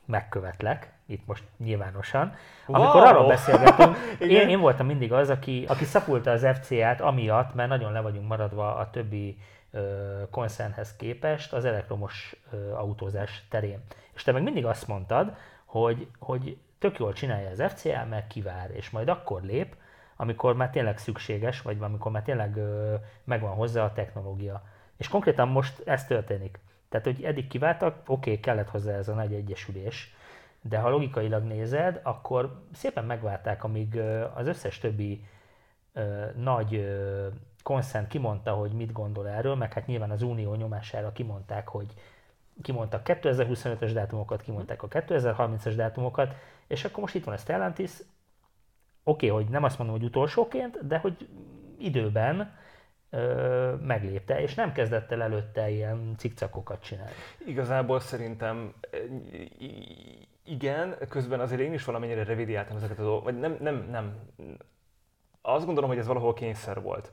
[0.06, 2.36] megkövetlek, itt most nyilvánosan.
[2.66, 3.06] Amikor wow.
[3.06, 7.92] arról beszélgetünk, én, én voltam mindig az, aki, aki szapulta az FCA-t amiatt, mert nagyon
[7.92, 9.38] le vagyunk maradva a többi
[10.30, 13.84] konszernhez képest az elektromos ö, autózás terén.
[14.14, 15.36] És te meg mindig azt mondtad,
[15.66, 19.76] hogy, hogy tök jól csinálja az FCA, meg kivár, és majd akkor lép,
[20.16, 24.64] amikor már tényleg szükséges, vagy amikor már tényleg ö, megvan hozzá a technológia.
[24.98, 26.60] És konkrétan most ez történik.
[26.94, 30.16] Tehát, hogy eddig kiváltak, oké, okay, kellett hozzá ez a nagy egyesülés,
[30.62, 34.00] de ha logikailag nézed, akkor szépen megválták, amíg
[34.34, 35.26] az összes többi
[35.94, 37.28] ö, nagy ö,
[37.64, 41.94] konszent kimondta, hogy mit gondol erről, meg hát nyilván az unió nyomására kimondták, hogy
[42.62, 46.36] kimondtak 2025-ös dátumokat, kimondták a 2030-as dátumokat,
[46.68, 47.92] és akkor most itt van a Stellantis,
[49.04, 51.30] oké, okay, hogy nem azt mondom, hogy utolsóként, de hogy
[51.78, 52.56] időben
[53.14, 57.12] ö, meglépte, és nem kezdett el előtte ilyen cikcakokat csinálni.
[57.46, 58.74] Igazából szerintem
[60.46, 64.16] igen, közben azért én is valamennyire revidiáltam ezeket a dolgokat, vagy nem, nem, nem.
[65.42, 67.12] Azt gondolom, hogy ez valahol kényszer volt.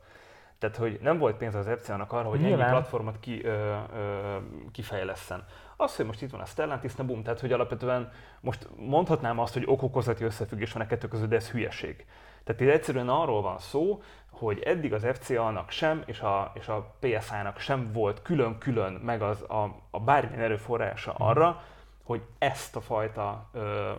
[0.59, 2.61] Tehát, hogy nem volt pénz az FCA-nak arra, hogy Nyilván.
[2.61, 4.37] ennyi platformot ki, ö, ö,
[4.73, 5.45] kifejleszten.
[5.77, 9.53] Az, hogy most itt van a Stellantis, na bum, tehát hogy alapvetően most mondhatnám azt,
[9.53, 12.07] hogy okokozati összefüggés van a kettő között, de ez hülyeség.
[12.45, 16.95] Tehát itt egyszerűen arról van szó, hogy eddig az FCA-nak sem, és a, és a
[17.01, 21.23] PSA-nak sem volt külön-külön meg az a, a bármilyen erőforrása mhm.
[21.23, 21.63] arra,
[22.05, 23.93] hogy ezt a fajta ö,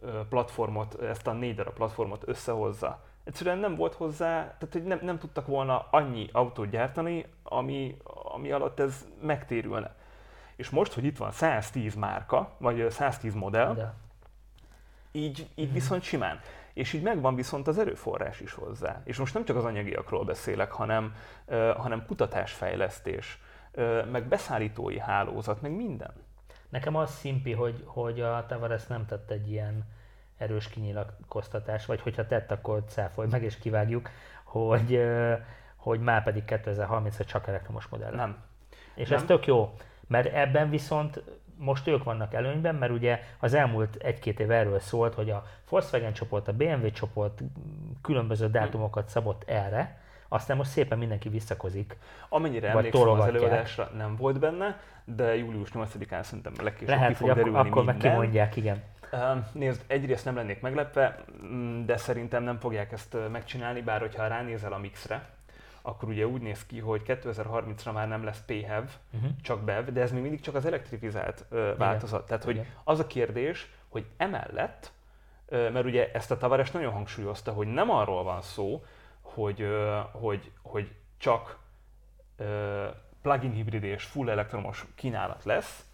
[0.00, 3.00] ö, platformot, ezt a négy darab platformot összehozza.
[3.24, 8.50] Egyszerűen nem volt hozzá, tehát hogy nem, nem tudtak volna annyi autót gyártani, ami, ami
[8.50, 9.94] alatt ez megtérülne.
[10.56, 13.94] És most, hogy itt van 110 márka, vagy 110 modell, De.
[15.12, 16.40] így, így mm viszont simán.
[16.78, 19.00] És így megvan viszont az erőforrás is hozzá.
[19.04, 21.14] És most nem csak az anyagiakról beszélek, hanem,
[21.76, 23.40] hanem kutatásfejlesztés,
[24.10, 26.12] meg beszállítói hálózat, meg minden.
[26.68, 29.84] Nekem az szimpi, hogy, hogy a Tavares nem tett egy ilyen
[30.36, 34.10] erős kinyilatkoztatás, vagy hogyha tett, akkor cáfolj meg és kivágjuk,
[34.44, 35.02] hogy,
[35.76, 38.14] hogy már pedig 2030-ra csak elektromos modell.
[38.14, 38.36] Nem.
[38.94, 39.18] És nem.
[39.18, 39.74] ez tök jó,
[40.06, 41.22] mert ebben viszont
[41.58, 46.12] most ők vannak előnyben, mert ugye az elmúlt egy-két év erről szólt, hogy a Volkswagen
[46.12, 47.42] csoport, a BMW csoport
[48.02, 51.96] különböző dátumokat szabott erre, aztán most szépen mindenki visszakozik.
[52.28, 57.28] Amennyire emlékszem az előadásra nem volt benne, de július 8-án szerintem legkésőbb Lehet, ki fog
[57.28, 57.84] derülni akkor minden.
[57.84, 58.82] meg kimondják, igen.
[59.52, 64.72] Nézd, egyrészt nem lennék meglepve, mm, de szerintem nem fogják ezt megcsinálni, bár hogyha ránézel
[64.72, 65.28] a mixre,
[65.88, 69.30] akkor ugye úgy néz ki, hogy 2030-ra már nem lesz PHEV, uh-huh.
[69.42, 72.26] csak BEV, de ez még mindig csak az elektrifizált uh, változat.
[72.26, 72.66] Tehát, hogy Igen.
[72.84, 74.92] az a kérdés, hogy emellett,
[75.46, 78.84] uh, mert ugye ezt a Tavares nagyon hangsúlyozta, hogy nem arról van szó,
[79.20, 81.58] hogy, uh, hogy, hogy csak
[82.38, 82.46] uh,
[83.22, 85.84] plug-in hibrid és full elektromos kínálat lesz,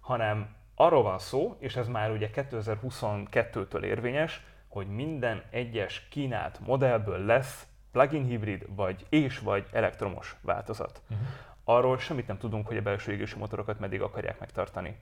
[0.00, 7.18] hanem arról van szó, és ez már ugye 2022-től érvényes, hogy minden egyes kínált modellből
[7.18, 11.02] lesz plug-in hibrid, vagy és vagy elektromos változat.
[11.10, 11.26] Uh-huh.
[11.64, 14.98] Arról semmit nem tudunk, hogy a belső égési motorokat meddig akarják megtartani.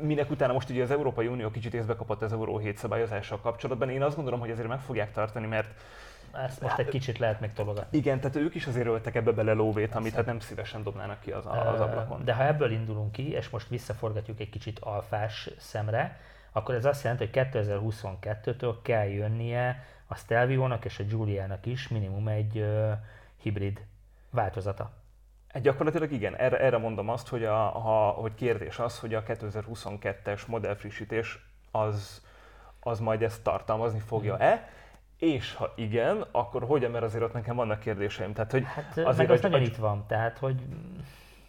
[0.00, 3.90] Minek utána most ugye az Európai Unió kicsit észbe kapott az Euró 7 szabályozással kapcsolatban.
[3.90, 5.80] Én azt gondolom, hogy ezért meg fogják tartani, mert
[6.32, 7.98] ezt most egy kicsit lehet még tologatni.
[7.98, 11.30] Igen, tehát ők is azért öltek ebbe bele lóvét, amit hát nem szívesen dobnának ki
[11.30, 12.24] az, az ablakon.
[12.24, 16.18] De ha ebből indulunk ki, és most visszaforgatjuk egy kicsit alfás szemre,
[16.52, 22.28] akkor ez azt jelenti, hogy 2022-től kell jönnie a Stelvio-nak és a Giuliának is minimum
[22.28, 22.92] egy uh,
[23.42, 23.86] hibrid
[24.30, 24.90] változata.
[25.62, 30.46] Gyakorlatilag igen, erre, erre mondom azt, hogy, a, ha, hogy kérdés az, hogy a 2022-es
[30.46, 31.38] modellfrissítés
[31.70, 32.22] az,
[32.80, 34.68] az majd ezt tartalmazni fogja-e,
[35.18, 38.32] és ha igen, akkor hogyan, mert azért ott nekem vannak kérdéseim.
[38.32, 40.62] Tehát, hogy hát azért, meg az nagyon itt van, tehát hogy...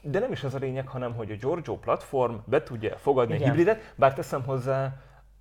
[0.01, 3.47] De nem is az a lényeg, hanem hogy a Giorgio platform be tudja fogadni igen.
[3.47, 4.93] a hibridet, bár teszem hozzá,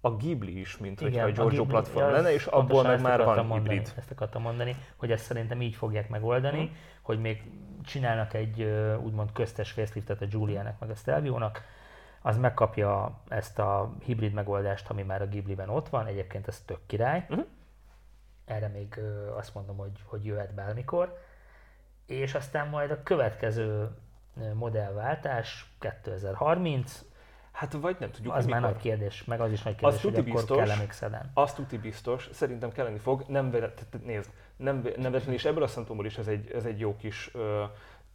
[0.05, 3.25] a Ghibli is, mint Igen, hogyha egy Giorgio Ghibli, platform lenne, és abból meg már
[3.25, 3.93] van mondani, hibrid.
[3.97, 6.77] Ezt akartam mondani, hogy ezt szerintem így fogják megoldani, hmm.
[7.03, 7.43] hogy még
[7.85, 8.62] csinálnak egy
[9.03, 11.62] úgymond köztes faceliftet a Juliának meg a Stelvio-nak,
[12.23, 16.81] az megkapja ezt a hibrid megoldást, ami már a Ghibli-ben ott van, egyébként ez tök
[16.87, 17.27] király.
[17.29, 17.47] Uh-huh.
[18.45, 19.01] Erre még
[19.37, 21.19] azt mondom, hogy, hogy jöhet bármikor.
[22.07, 23.88] És aztán majd a következő
[24.55, 27.05] modellváltás 2030,
[27.55, 30.43] Hát vagy nem tudjuk, Az már nagy kérdés, meg az is nagy kérdés, hogy biztos,
[30.43, 31.31] akkor kell még szeden.
[31.35, 33.55] Azt tuti biztos, szerintem kelleni fog, nem,
[34.05, 37.31] nézd, nem, nem véletlenül, és ebből a szempontból is ez egy, ez egy jó kis
[37.35, 37.64] ö,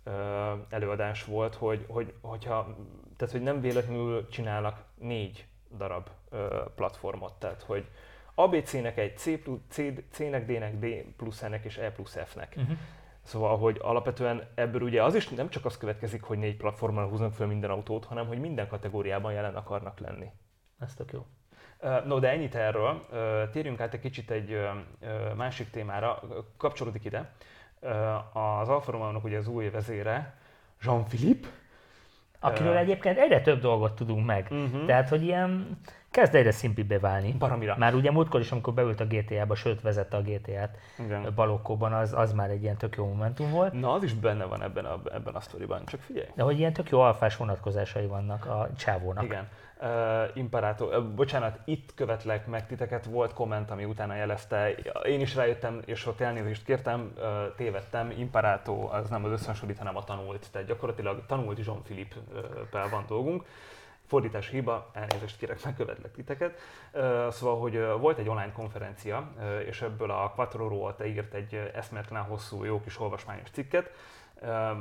[0.03, 2.75] ö, előadás volt, hogy, hogy, hogyha,
[3.17, 5.45] tehát, hogy nem véletlenül csinálnak négy
[5.77, 7.85] darab ö, platformot, tehát hogy
[8.35, 9.29] ABC-nek egy C,
[9.69, 10.85] C, C-nek, D-nek, D
[11.17, 12.53] plusz N-nek és E plusz F-nek.
[12.57, 12.77] Uh-huh.
[13.29, 17.33] Szóval, hogy alapvetően ebből ugye az is nem csak az következik, hogy négy platformon húznak
[17.33, 20.31] föl minden autót, hanem hogy minden kategóriában jelen akarnak lenni.
[20.79, 21.25] Ez tök jó.
[22.05, 23.05] No, de ennyit erről.
[23.51, 24.69] Térjünk át egy kicsit egy
[25.35, 26.21] másik témára.
[26.57, 27.33] Kapcsolódik ide.
[28.33, 30.37] Az Alfa romeo ugye az új vezére,
[30.81, 31.47] Jean-Philippe.
[32.39, 34.47] Akiről egyébként egyre több dolgot tudunk meg.
[34.51, 34.85] Uh-huh.
[34.85, 35.79] Tehát, hogy ilyen
[36.11, 37.31] kezd egyre szimpibbé válni.
[37.31, 37.75] Baromira.
[37.77, 41.31] Már ugye múltkor is, amikor beült a GTA-ba, sőt vezette a GTA-t Igen.
[41.35, 43.73] Balokkóban, az, az már egy ilyen tök jó momentum volt.
[43.73, 46.27] Na, az is benne van ebben a, ebben a sztoriban, csak figyelj.
[46.35, 49.23] De hogy ilyen tök jó alfás vonatkozásai vannak a csávónak.
[49.23, 49.47] Igen.
[49.81, 49.87] Uh,
[50.33, 54.69] Imperator, uh, bocsánat, itt követlek meg titeket, volt komment, ami utána jelezte,
[55.03, 57.23] én is rájöttem, és ott elnézést kértem, uh,
[57.55, 63.03] tévedtem, Imperator az nem az összehasonlít, hanem a tanult, tehát gyakorlatilag tanult Jean Philippe-pel van
[63.07, 63.43] dolgunk
[64.09, 66.59] fordítási hiba, elnézést kérek, megkövetlek titeket.
[67.29, 69.31] Szóval, hogy volt egy online konferencia,
[69.65, 73.91] és ebből a Quattro te írt egy eszmetlen hosszú, jó kis olvasmányos cikket.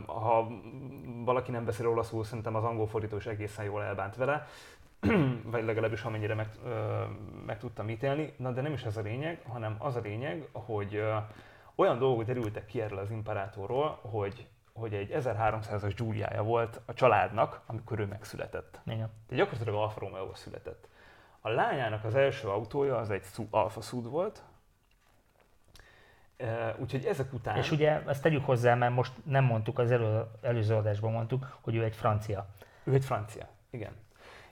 [0.07, 0.49] Ha
[1.25, 4.47] valaki nem beszél olaszul, szerintem az angol fordító is egészen jól elbánt vele,
[5.53, 6.49] vagy legalábbis amennyire meg,
[7.47, 8.33] meg tudtam ítélni.
[8.37, 11.03] Na de nem is ez a lényeg, hanem az a lényeg, hogy
[11.75, 14.47] olyan dolgok derültek ki erről az imperátorról, hogy
[14.79, 18.81] hogy egy 1300-as Giuliája volt a családnak, amikor ő megszületett.
[18.87, 19.11] Igen.
[19.29, 20.89] De gyakorlatilag Alfa romeo született.
[21.41, 24.43] A lányának az első autója az egy Alfa Sud volt,
[26.77, 27.57] úgyhogy ezek után...
[27.57, 31.75] És ugye ezt tegyük hozzá, mert most nem mondtuk, az elő, előző adásban mondtuk, hogy
[31.75, 32.47] ő egy francia.
[32.85, 33.93] Ő egy francia, igen.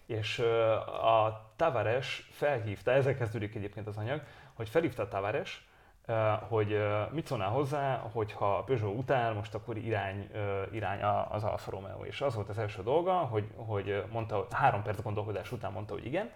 [0.07, 4.23] És a Tavares felhívta, ezzel kezdődik egyébként az anyag,
[4.55, 5.66] hogy felhívta a Tavares,
[6.49, 6.79] hogy
[7.11, 10.31] mit szólnál hozzá, hogyha Peugeot után most akkor irány,
[10.73, 12.05] irány az Alfa Romeo.
[12.05, 16.07] És az volt az első dolga, hogy, hogy mondta, három perc gondolkodás után mondta, hogy
[16.07, 16.31] igen,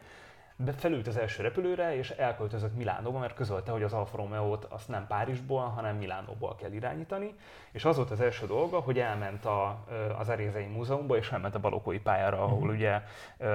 [0.77, 5.07] felült az első repülőre, és elköltözött Milánóba, mert közölte, hogy az Alfa Romeo-t azt nem
[5.07, 7.35] Párizsból, hanem Milánóból kell irányítani.
[7.71, 9.85] És az volt az első dolga, hogy elment a,
[10.19, 12.75] az Erézei Múzeumba, és elment a Balokói pályára, ahol uh-huh.
[12.75, 13.03] ugye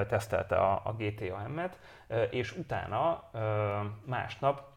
[0.08, 1.80] tesztelte a, a GTAM-et,
[2.30, 3.23] és utána
[4.06, 4.74] másnap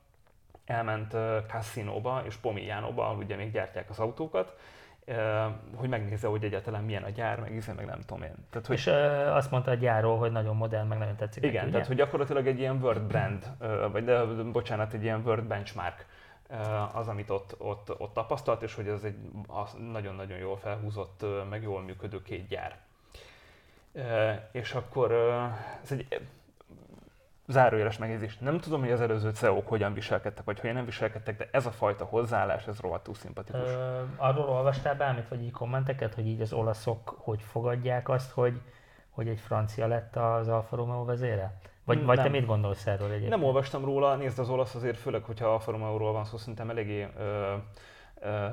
[0.68, 4.56] elment Cassinóba és Pomiglianoba, ahol ugye még gyártják az autókat,
[5.74, 8.34] hogy megnézze, hogy egyáltalán milyen a gyár, meg hiszen meg nem tudom én.
[8.50, 8.76] Tehát, hogy...
[8.76, 11.42] És uh, azt mondta a gyárról, hogy nagyon modern, meg nagyon tetszik.
[11.42, 13.50] Igen, neki, tehát hogy gyakorlatilag egy ilyen Word brand,
[13.92, 16.06] vagy de, bocsánat, egy ilyen Word benchmark
[16.92, 19.16] az, amit ott, ott, ott tapasztalt, és hogy ez egy
[19.92, 22.78] nagyon-nagyon jól felhúzott, meg jól működő két gyár.
[24.52, 25.12] És akkor
[25.82, 26.28] ez egy
[27.48, 28.38] zárójeles megjegyzés.
[28.38, 31.70] Nem tudom, hogy az előző CEO-k hogyan viselkedtek, vagy hogyan nem viselkedtek, de ez a
[31.70, 33.68] fajta hozzáállás, ez rohadtul szimpatikus.
[33.68, 38.60] Ö, arról olvastál bármit, vagy így kommenteket, hogy így az olaszok hogy fogadják azt, hogy,
[39.10, 41.58] hogy egy francia lett az Alfa Romeo vezére?
[41.84, 43.30] Vagy, vagy te mit gondolsz erről egyébként?
[43.30, 47.08] Nem olvastam róla, nézd az olasz azért, főleg, hogyha Alfa Romeo-ról van szó, szerintem eléggé
[47.18, 47.54] ö,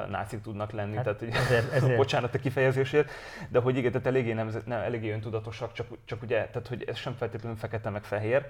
[0.10, 1.98] nácik tudnak lenni, hát tehát hogy, ezért, ezért.
[1.98, 3.10] bocsánat a kifejezésért,
[3.50, 6.98] de hogy igen, tehát eléggé, nem, nem, eléggé öntudatosak, csak, csak ugye, tehát hogy ez
[6.98, 8.46] sem feltétlenül fekete meg fehér,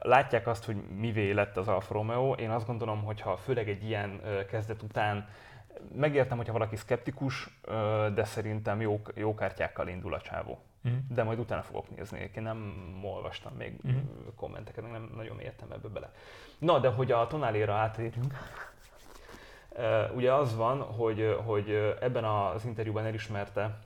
[0.00, 2.32] látják azt, hogy mivé lett az Alfa Romeo.
[2.32, 5.28] Én azt gondolom, hogy ha főleg egy ilyen kezdet után
[5.94, 7.58] megértem, hogyha valaki szkeptikus,
[8.14, 10.58] de szerintem jó, jó kártyákkal indul a csávó.
[10.84, 11.00] Uh-huh.
[11.08, 12.30] De majd utána fogok nézni.
[12.36, 14.00] Én nem olvastam még uh-huh.
[14.34, 16.12] kommenteket, nem nagyon értem ebbe bele.
[16.58, 18.34] Na, de hogy a tonáléra átérjünk,
[20.14, 23.78] ugye az van, hogy, hogy ebben az interjúban elismerte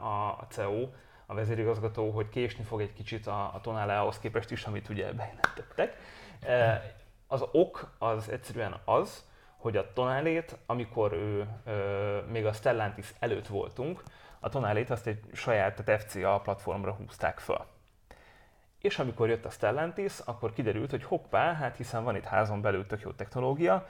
[0.00, 0.88] a CEO,
[1.26, 5.12] a vezérigazgató, hogy késni fog egy kicsit a, a Tonale ahhoz képest is, amit ugye
[5.12, 5.96] bejelentettek.
[7.26, 9.24] Az ok az egyszerűen az,
[9.56, 11.48] hogy a Tonalét, amikor ő,
[12.30, 14.02] még a Stellantis előtt voltunk,
[14.40, 17.66] a Tonalét azt egy saját, tehát FCA platformra húzták fel.
[18.80, 22.86] És amikor jött a Stellantis, akkor kiderült, hogy hoppá, hát hiszen van itt házon belül
[22.86, 23.86] tök jó technológia,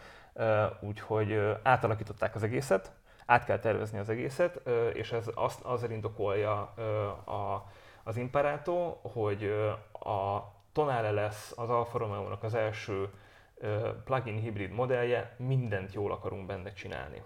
[0.81, 2.93] úgyhogy átalakították az egészet,
[3.27, 4.61] át kell tervezni az egészet,
[4.93, 6.61] és ez azt, azért indokolja
[7.25, 7.71] a,
[8.03, 9.45] az Imperato, hogy
[9.93, 13.09] a Tonale lesz az Alfa Romeo-nak az első
[14.05, 17.23] plug-in hibrid modellje, mindent jól akarunk benne csinálni.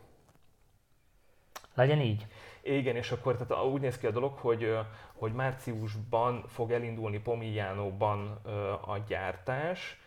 [1.74, 2.26] Legyen így.
[2.62, 4.78] Igen, és akkor tehát úgy néz ki a dolog, hogy,
[5.14, 8.40] hogy márciusban fog elindulni Pomigliano-ban
[8.86, 10.00] a gyártás,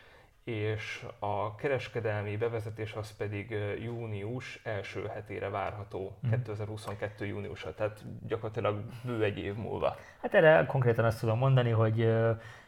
[0.52, 6.30] és a kereskedelmi bevezetés az pedig június első hetére várható, mm.
[6.30, 9.96] 2022 júniusa, tehát gyakorlatilag bő egy év múlva.
[10.22, 12.14] Hát erre konkrétan azt tudom mondani, hogy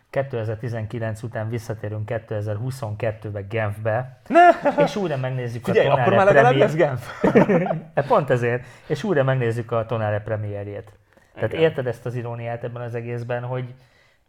[0.10, 4.22] 2019 után visszatérünk 2022-be Genfbe,
[4.86, 7.24] és újra megnézzük Figyelj, a Tonale akkor már legalább lesz Genf.
[8.08, 10.92] Pont ezért, és újra megnézzük a Tonale premierjét.
[11.34, 13.74] Tehát érted ezt az iróniát ebben az egészben, hogy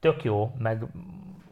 [0.00, 0.82] tök jó, meg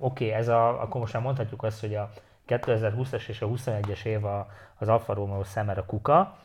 [0.03, 2.11] oké, okay, ez a, akkor most már mondhatjuk azt, hogy a
[2.49, 6.37] 2020-as és a 21-es év a, az Alfa Romeo szemer a kuka,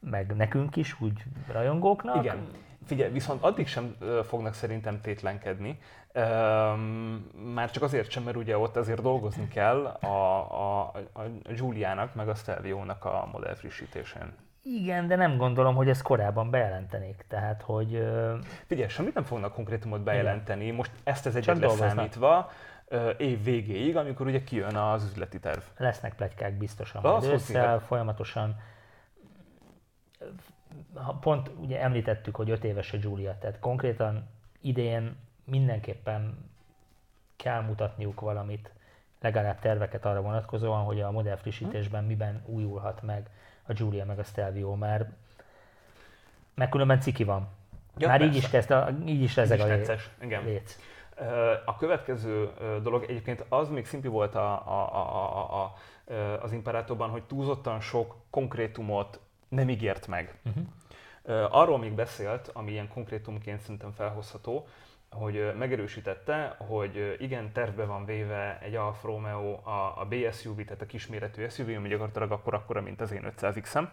[0.00, 2.24] meg nekünk is, úgy rajongóknak.
[2.24, 2.48] Igen.
[2.86, 5.78] Figyelj, viszont addig sem fognak szerintem tétlenkedni,
[7.54, 10.80] már csak azért sem, mert ugye ott azért dolgozni kell a, a,
[11.12, 11.22] a
[11.54, 14.32] Giuliának, meg a Stelvio-nak a modell frissítésén.
[14.62, 17.24] Igen, de nem gondolom, hogy ezt korábban bejelentenék.
[17.28, 18.08] Tehát, hogy...
[18.66, 20.62] Figyelj, semmit nem fognak konkrétumot bejelenteni.
[20.62, 20.74] Igen.
[20.74, 22.50] Most ezt ez egyet leszámítva,
[23.16, 25.60] év végéig, amikor ugye kijön az üzleti terv.
[25.76, 28.60] Lesznek plegykák biztosan majd ősszel, folyamatosan.
[31.20, 34.28] Pont ugye említettük, hogy öt éves a Julia, tehát konkrétan
[34.60, 36.50] idén mindenképpen
[37.36, 38.70] kell mutatniuk valamit,
[39.20, 43.30] legalább terveket arra vonatkozóan, hogy a modell frissítésben miben újulhat meg
[43.66, 45.08] a Julia meg a Stelvio, mert
[46.54, 47.48] mert különben ciki van.
[47.96, 48.34] Ja, Már persze.
[48.34, 48.74] így is kezd,
[49.06, 49.66] így is ezek a
[50.44, 50.78] léc.
[51.64, 52.50] A következő
[52.82, 55.74] dolog egyébként az még szimpi volt a, a, a, a,
[56.40, 60.38] az Imperátorban, hogy túlzottan sok konkrétumot nem ígért meg.
[60.44, 61.54] Uh-huh.
[61.54, 64.66] Arról még beszélt, ami ilyen konkrétumként szerintem felhozható,
[65.10, 70.86] hogy megerősítette, hogy igen, tervbe van véve egy Alfa Romeo a, a BSUV, tehát a
[70.86, 73.88] kisméretű SUV, ami gyakorlatilag akkor akkora, mint az én 500X-em.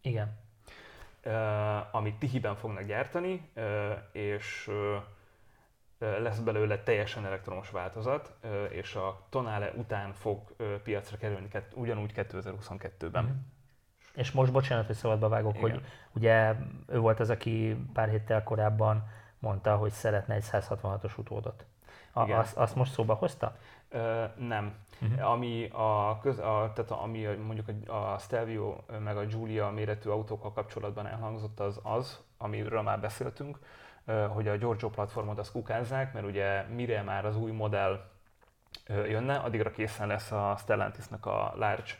[0.00, 0.38] Igen.
[1.24, 3.62] Uh, amit Tihiben fognak gyártani, uh,
[4.12, 4.74] és uh,
[5.98, 8.34] lesz belőle teljesen elektromos változat,
[8.70, 13.24] és a Tonale után fog piacra kerülni ugyanúgy 2022-ben.
[13.24, 13.54] Mm.
[14.14, 15.70] És most bocsánat, hogy szabadba vágok, Igen.
[15.70, 15.82] hogy
[16.12, 16.54] ugye
[16.86, 21.64] ő volt az, aki pár héttel korábban mondta, hogy szeretne egy 166-os utódot.
[22.12, 22.38] A, Igen.
[22.38, 23.56] azt, azt most szóba hozta?
[23.88, 24.74] Ö, nem.
[25.02, 25.30] Uh-huh.
[25.30, 30.52] Ami, a, köz, a, tehát ami mondjuk a, a Stelvio meg a Giulia méretű autókkal
[30.52, 33.58] kapcsolatban elhangzott, az az, amiről már beszéltünk,
[34.28, 38.00] hogy a Giorgio platformot azt kukázzák, mert ugye mire már az új modell
[38.88, 41.90] jönne, addigra készen lesz a Stellantisnak a large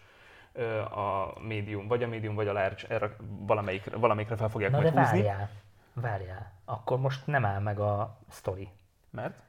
[0.91, 4.93] a medium, vagy a medium, vagy a large, erre valamelyik, valamelyikre fel fogják Na majd
[4.93, 5.23] de húzni.
[5.23, 5.51] várjál,
[5.93, 8.69] várjál, akkor most nem áll meg a sztori.
[9.11, 9.43] Mert?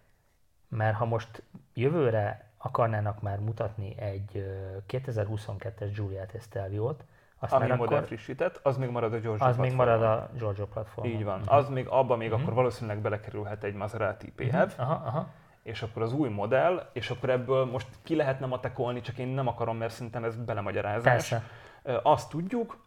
[0.68, 1.44] Mert ha most
[1.74, 4.46] jövőre akarnának már mutatni egy
[4.88, 7.04] 2022-es Giuliát Estelviót,
[7.40, 10.66] azt Ami modell akkor, frissített, az még marad a Giorgio Az még marad a Giorgio
[10.66, 11.08] platform.
[11.08, 11.40] Így van.
[11.40, 11.56] Uh-huh.
[11.56, 12.42] Az még, abba még uh-huh.
[12.42, 14.90] akkor valószínűleg belekerülhet egy Maserati PHEV, uh-huh.
[14.90, 15.28] aha, aha.
[15.64, 19.48] és akkor az új modell, és akkor ebből most ki lehetne matekolni, csak én nem
[19.48, 21.04] akarom, mert szerintem ez belemagyarázás.
[21.04, 21.44] Persze.
[22.04, 22.78] Azt tudjuk,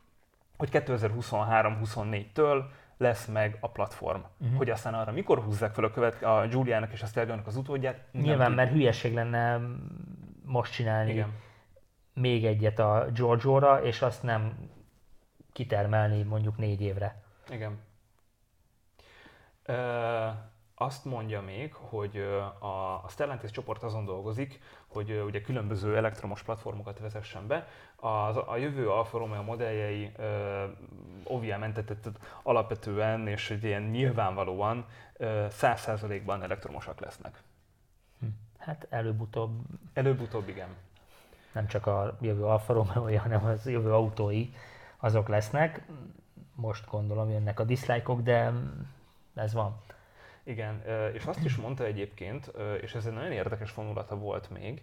[0.56, 2.62] hogy 2023-24-től
[2.96, 4.20] lesz meg a platform.
[4.40, 4.56] Uh-huh.
[4.56, 8.04] Hogy aztán arra mikor húzzák fel a, követ, a Giuliának és a Stelvio-nak az utódját,
[8.12, 9.60] Nyilván, mert hülyeség lenne
[10.44, 11.10] most csinálni.
[11.12, 11.48] Igen
[12.12, 14.70] még egyet a Giorgio-ra, és azt nem
[15.53, 17.23] kitermelni mondjuk négy évre.
[17.51, 17.79] Igen.
[19.62, 20.29] Ö,
[20.75, 22.16] azt mondja még, hogy
[22.59, 27.69] a, Stellantis csoport azon dolgozik, hogy ugye különböző elektromos platformokat vezessen be.
[27.96, 30.13] Az, a jövő Alfa Romeo modelljei
[31.25, 32.08] OVM-mentetett
[32.42, 34.87] alapvetően és ilyen nyilvánvalóan
[35.48, 37.42] száz százalékban elektromosak lesznek.
[38.21, 38.27] Hm.
[38.58, 39.61] Hát előbb-utóbb.
[39.92, 40.69] Előbb-utóbb igen
[41.53, 44.48] nem csak a jövő Alfa romeo hanem az jövő autói
[44.96, 45.83] azok lesznek.
[46.55, 48.53] Most gondolom jönnek a diszlájkok, de
[49.35, 49.81] ez van.
[50.42, 50.83] Igen,
[51.13, 54.83] és azt is mondta egyébként, és ez egy nagyon érdekes vonulata volt még,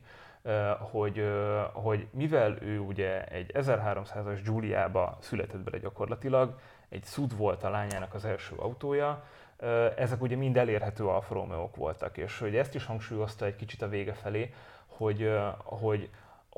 [0.80, 1.24] hogy,
[1.74, 6.60] hogy mivel ő ugye egy 1300-as Giuliába született bele gyakorlatilag,
[6.90, 9.24] egy Sud volt a lányának az első autója,
[9.96, 13.88] ezek ugye mind elérhető Alfa romeo voltak, és hogy ezt is hangsúlyozta egy kicsit a
[13.88, 14.54] vége felé,
[14.88, 16.10] hogy, hogy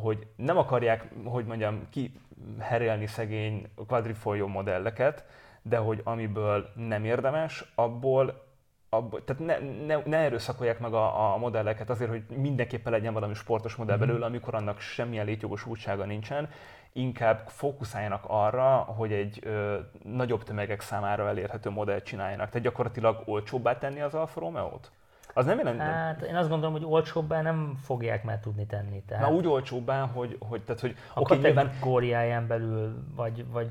[0.01, 5.25] hogy nem akarják, hogy mondjam, kiherélni szegény quadrifoglio modelleket,
[5.61, 8.47] de hogy amiből nem érdemes, abból
[8.89, 13.33] abból, tehát ne, ne, ne erőszakolják meg a, a modelleket azért, hogy mindenképpen legyen valami
[13.33, 14.07] sportos modell mm-hmm.
[14.07, 16.49] belőle, amikor annak semmilyen létjogosultsága nincsen,
[16.93, 22.49] inkább fókuszáljanak arra, hogy egy ö, nagyobb tömegek számára elérhető modellt csináljanak.
[22.49, 24.91] Tehát gyakorlatilag olcsóbbá tenni az Alfa Romeo-t?
[25.39, 25.81] Az nem jelent?
[25.81, 29.03] Hát én azt gondolom, hogy olcsóbbá nem fogják már tudni tenni.
[29.07, 29.29] Tehát...
[29.29, 33.69] Na úgy olcsóbbá, hogy, hogy, tehát, hogy a okay, kategóriáján belül, vagy, vagy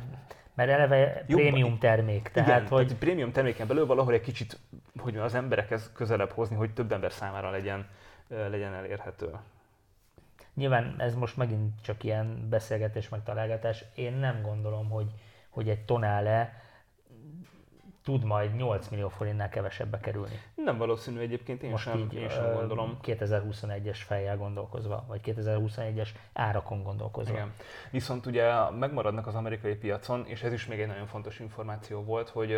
[0.54, 2.28] mert eleve Jó, prémium termék.
[2.28, 2.86] Tehát, igen, hogy...
[2.86, 4.58] tehát prémium terméken belül valahol egy kicsit,
[4.98, 7.86] hogy az emberekhez közelebb hozni, hogy több ember számára legyen,
[8.28, 9.30] legyen elérhető.
[10.54, 13.84] Nyilván ez most megint csak ilyen beszélgetés, meg találgatás.
[13.94, 15.10] Én nem gondolom, hogy,
[15.48, 16.62] hogy egy tonále
[18.08, 20.40] tud majd 8 millió forintnál kevesebbe kerülni.
[20.54, 22.98] Nem valószínű egyébként, én, Most sem, így, én sem gondolom.
[23.02, 27.32] 2021-es fejjel gondolkozva, vagy 2021-es árakon gondolkozva.
[27.32, 27.52] Igen.
[27.90, 32.28] Viszont ugye megmaradnak az amerikai piacon, és ez is még egy nagyon fontos információ volt,
[32.28, 32.52] hogy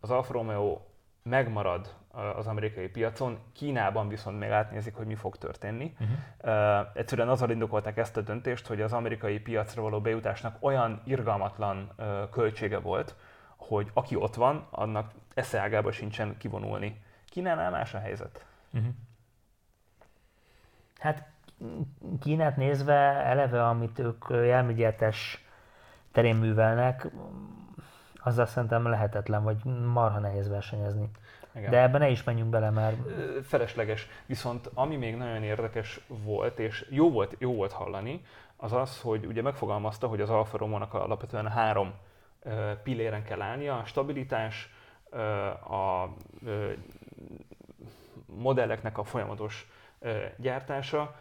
[0.00, 0.78] az Alfa Romeo
[1.22, 1.94] megmarad
[2.36, 5.94] az amerikai piacon, Kínában viszont még átnézik, hogy mi fog történni.
[6.00, 6.80] Uh-huh.
[6.80, 11.90] Uh, egyszerűen azzal indokolták ezt a döntést, hogy az amerikai piacra való bejutásnak olyan irgalmatlan
[11.98, 13.14] uh, költsége volt,
[13.62, 17.02] hogy aki ott van, annak eszeágába sincsen kivonulni.
[17.28, 18.44] Kínánál más a helyzet.
[18.72, 18.90] Uh-huh.
[20.98, 21.30] Hát
[22.20, 22.94] Kínát nézve
[23.24, 25.44] eleve, amit ők jelműgyártás
[26.12, 27.06] terén művelnek,
[28.22, 31.10] azzal szerintem lehetetlen, vagy marha nehéz versenyezni.
[31.54, 31.70] Igen.
[31.70, 32.96] De ebben ne is menjünk bele, mert...
[33.44, 34.08] Felesleges.
[34.26, 38.24] Viszont ami még nagyon érdekes volt, és jó volt, jó volt hallani,
[38.56, 41.92] az az, hogy ugye megfogalmazta, hogy az Alfa Romeo-nak alapvetően három
[42.82, 44.70] pilléren kell állnia, a stabilitás,
[45.68, 46.08] a
[48.26, 49.68] modelleknek a folyamatos
[50.36, 51.14] gyártása,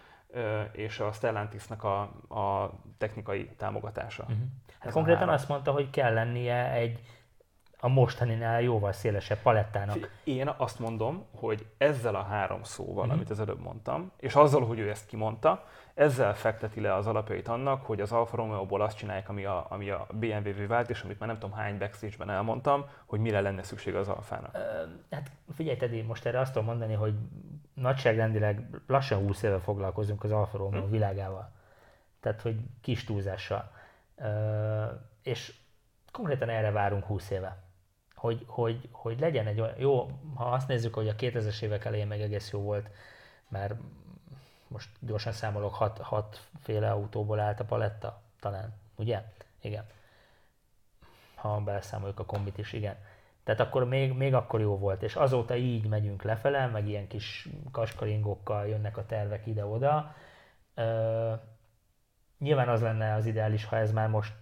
[0.72, 4.24] és a Stellantisnak a, a technikai támogatása.
[4.24, 4.38] Uh-huh.
[4.80, 7.00] Hát konkrétan azt mondta, hogy kell lennie egy
[7.84, 10.10] a mostaninál jóval szélesebb palettának.
[10.24, 13.14] Én azt mondom, hogy ezzel a három szóval, uh-huh.
[13.14, 17.48] amit az előbb mondtam, és azzal, hogy ő ezt kimondta, ezzel fekteti le az alapjait
[17.48, 21.20] annak, hogy az Alfa Romeo-ból azt csinálják, ami a, ami a BMW vált, és amit
[21.20, 24.58] már nem tudom hány backstage-ben elmondtam, hogy mire lenne szükség az Alfának.
[25.12, 27.14] hát figyelj, Teddy, most erre azt tudom mondani, hogy
[27.74, 30.92] nagyságrendileg lassan 20 éve foglalkozunk az Alfa Romeo hmm.
[30.92, 31.52] világával.
[32.20, 33.72] Tehát, hogy kis túlzással.
[35.24, 35.54] és
[36.12, 37.70] konkrétan erre várunk 20 éve.
[38.22, 42.08] Hogy, hogy, hogy legyen egy olyan, jó, ha azt nézzük, hogy a 2000-es évek elején
[42.08, 42.90] meg egész jó volt,
[43.48, 43.74] mert
[44.68, 49.24] most gyorsan számolok, hat, hat féle autóból állt a paletta, talán, ugye?
[49.62, 49.86] Igen.
[51.36, 52.96] Ha beleszámoljuk a kombit is, igen.
[53.44, 57.48] Tehát akkor még, még akkor jó volt, és azóta így megyünk lefele, meg ilyen kis
[57.72, 60.16] kaskaringokkal jönnek a tervek ide-oda.
[60.76, 61.34] Ö,
[62.40, 64.34] nyilván az lenne az ideális, ha ez már most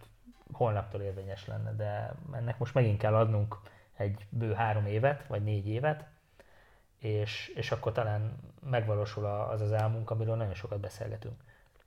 [0.52, 3.58] holnaptól érvényes lenne, de ennek most megint kell adnunk
[3.98, 6.06] egy bő három évet, vagy négy évet,
[6.98, 8.38] és, és akkor talán
[8.70, 11.36] megvalósul az az álmunk, amiről nagyon sokat beszélgetünk.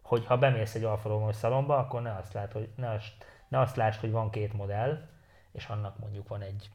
[0.03, 3.61] Hogy ha bemész egy Alfa Romeo szalomba, akkor ne azt, lát, hogy, ne, azt, ne
[3.61, 5.09] azt lásd, hogy van két modell,
[5.53, 6.71] és annak mondjuk van egy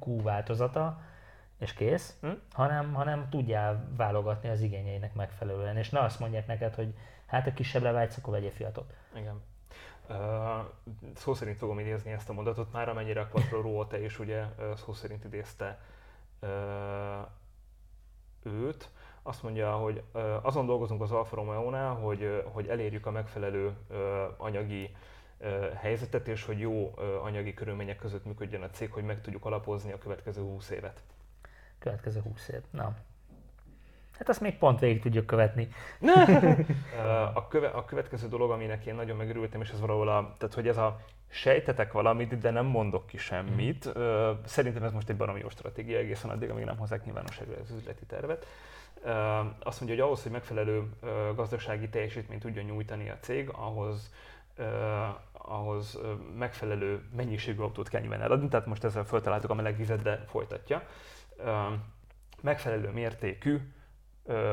[0.00, 1.02] Q változata,
[1.58, 2.30] és kész, hm?
[2.52, 6.94] hanem, hanem tudjál válogatni az igényeinek megfelelően, és ne azt mondják neked, hogy
[7.26, 8.94] hát a kisebbre vágysz, akkor vegyél fiatot.
[9.14, 9.42] Igen.
[11.14, 14.44] Szó szerint fogom idézni ezt a mondatot, már amennyire a Quattro Ruote is ugye
[14.76, 15.80] szó szerint idézte
[18.42, 18.90] őt,
[19.22, 20.02] azt mondja, hogy
[20.42, 23.76] azon dolgozunk az Alfa Romeo-nál, hogy, hogy elérjük a megfelelő
[24.36, 24.96] anyagi
[25.74, 29.98] helyzetet, és hogy jó anyagi körülmények között működjön a cég, hogy meg tudjuk alapozni a
[29.98, 31.02] következő 20 évet.
[31.78, 32.96] Következő 20 év, na.
[34.20, 35.68] Hát azt még pont végig tudjuk követni.
[37.34, 40.68] a, köve, a következő dolog, aminek én nagyon megörültem, és ez valahol a, tehát hogy
[40.68, 43.98] ez a sejtetek valamit, de nem mondok ki semmit.
[43.98, 44.30] Mm.
[44.44, 48.04] Szerintem ez most egy baromi jó stratégia egészen addig, amíg nem hozzák nyilvánosságra az üzleti
[48.06, 48.46] tervet.
[49.58, 50.88] Azt mondja, hogy ahhoz, hogy megfelelő
[51.34, 54.10] gazdasági teljesítményt tudjon nyújtani a cég, ahhoz
[55.32, 55.98] ahhoz
[56.38, 60.82] megfelelő mennyiségű autót kell nyilván eladni, tehát most ezzel föltaláltuk a meleg vizet, de folytatja.
[62.40, 63.58] Megfelelő mértékű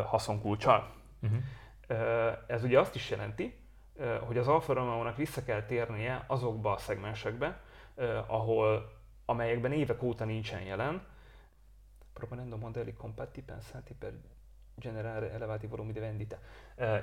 [0.05, 0.93] haszonkulcsal.
[1.21, 1.39] Uh-huh.
[2.47, 3.59] Ez ugye azt is jelenti,
[4.19, 7.61] hogy az Alfa Romeo-nak vissza kell térnie azokba a szegmensekbe,
[8.27, 8.91] ahol,
[9.25, 11.01] amelyekben évek óta nincsen jelen,
[12.13, 14.11] proponendo modelli compatti pensati per
[14.75, 16.37] generare elevati volumi di vendita.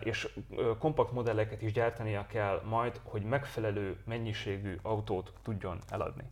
[0.01, 0.39] És
[0.79, 6.31] kompakt modelleket is gyártania kell majd, hogy megfelelő mennyiségű autót tudjon eladni.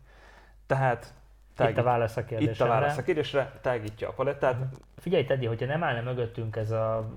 [0.65, 1.13] Tehát
[1.55, 2.51] Tágít, itt a válasz a kérdésre.
[2.51, 4.57] Itt a válasz a kérdésre, tágítja a palettát.
[4.97, 7.09] Figyelj Teddy, hogyha nem állna mögöttünk ez a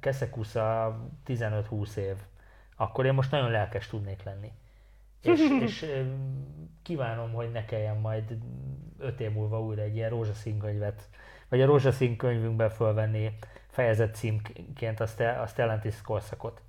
[0.00, 2.16] keszekusza 15-20 év,
[2.76, 4.52] akkor én most nagyon lelkes tudnék lenni.
[5.22, 5.86] És, és
[6.82, 8.38] kívánom, hogy ne kelljen majd
[8.98, 11.08] 5 év múlva újra egy ilyen rózsaszín könyvet,
[11.48, 16.62] vagy a rózsaszín könyvünkben fölvenni fejezet címként a, Ste- a Stellantis korszakot.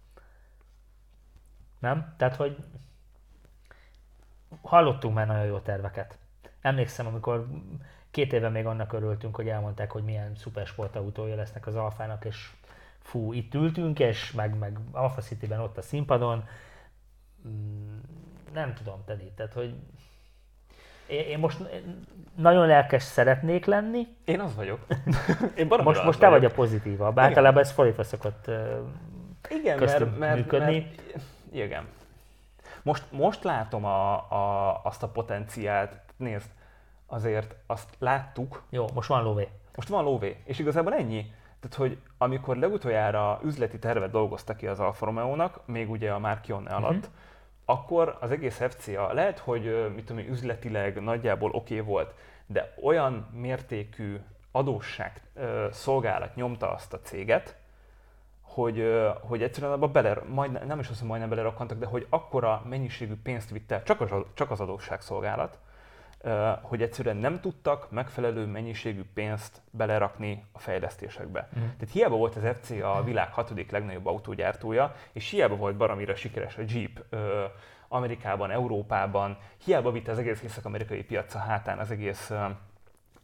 [1.80, 2.14] Nem?
[2.18, 2.58] Tehát, hogy
[4.62, 6.18] hallottunk már nagyon jó terveket.
[6.64, 7.48] Emlékszem, amikor
[8.12, 12.52] két éve még annak örültünk, hogy elmondták, hogy milyen szuper sportautója lesznek az Alfának, és
[13.00, 16.48] fú, itt ültünk, és meg, meg Alfa City-ben ott a színpadon.
[17.48, 17.98] Mm,
[18.54, 19.76] Nem tudom, Teddy, tehát, hogy
[21.08, 21.58] én, most
[22.36, 24.80] nagyon lelkes szeretnék lenni, Én az vagyok.
[25.56, 26.54] Én most, most te vagy a vagyok.
[26.54, 27.20] pozitívabb.
[27.20, 28.52] Általában ez fordítva szokott
[29.50, 30.80] Igen, mert, mert, működni.
[30.80, 31.88] Mert, igen.
[32.84, 36.03] Most, most látom a, a, azt a potenciált.
[36.18, 36.50] Nézd,
[37.06, 39.48] azért azt láttuk, Jó, most van lóvé.
[39.76, 41.32] most van lóvé, és igazából ennyi.
[41.60, 46.70] Tehát, hogy amikor legutoljára üzleti tervet dolgoztak ki az Alfa Romeo-nak, még ugye a alatt,
[46.70, 46.82] Mhm.
[46.82, 47.04] uh-huh.
[47.66, 52.14] akkor az egész FCA lehet, hogy mit tudom, üzletileg nagyjából oké okay volt,
[52.46, 54.20] de olyan mértékű
[54.52, 57.56] adósság ö, szolgálat nyomta azt a céget,
[58.42, 62.62] hogy, hogy egyszerűen abba bele, majd, nem is azt, hogy majdnem belerakkantak, de hogy akkora
[62.70, 65.58] mennyiségű pénzt vitt el csak az, csak az adósságszolgálat,
[66.62, 71.50] hogy egyszerűen nem tudtak megfelelő mennyiségű pénzt belerakni a fejlesztésekbe.
[71.52, 71.64] Mhm.
[71.64, 76.58] Tehát hiába volt az FC a világ hatodik legnagyobb autógyártója, és hiába volt baromira sikeres
[76.58, 77.44] a Jeep ö,
[77.88, 82.46] Amerikában, Európában, hiába vitte az egész észak-amerikai piaca hátán az egész, ö,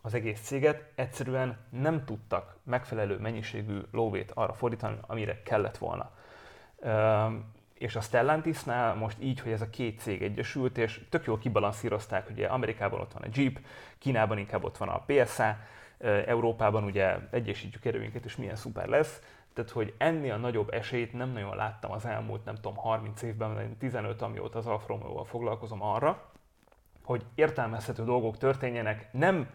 [0.02, 6.12] az egész céget, egyszerűen nem tudtak megfelelő mennyiségű lóvét arra fordítani, amire kellett volna.
[6.80, 7.26] Ö,
[7.80, 12.30] és a Stellantisnál most így, hogy ez a két cég egyesült, és tök jól kibalanszírozták,
[12.30, 13.60] ugye Amerikában ott van a Jeep,
[13.98, 15.58] Kínában inkább ott van a PSA,
[16.26, 19.22] Európában ugye egyesítjük erőinket, és milyen szuper lesz.
[19.54, 23.78] Tehát, hogy ennél nagyobb esélyt nem nagyon láttam az elmúlt, nem tudom, 30 évben, vagy
[23.78, 26.32] 15, amióta az Alfa Romeo-val foglalkozom arra,
[27.04, 29.50] hogy értelmezhető dolgok történjenek nem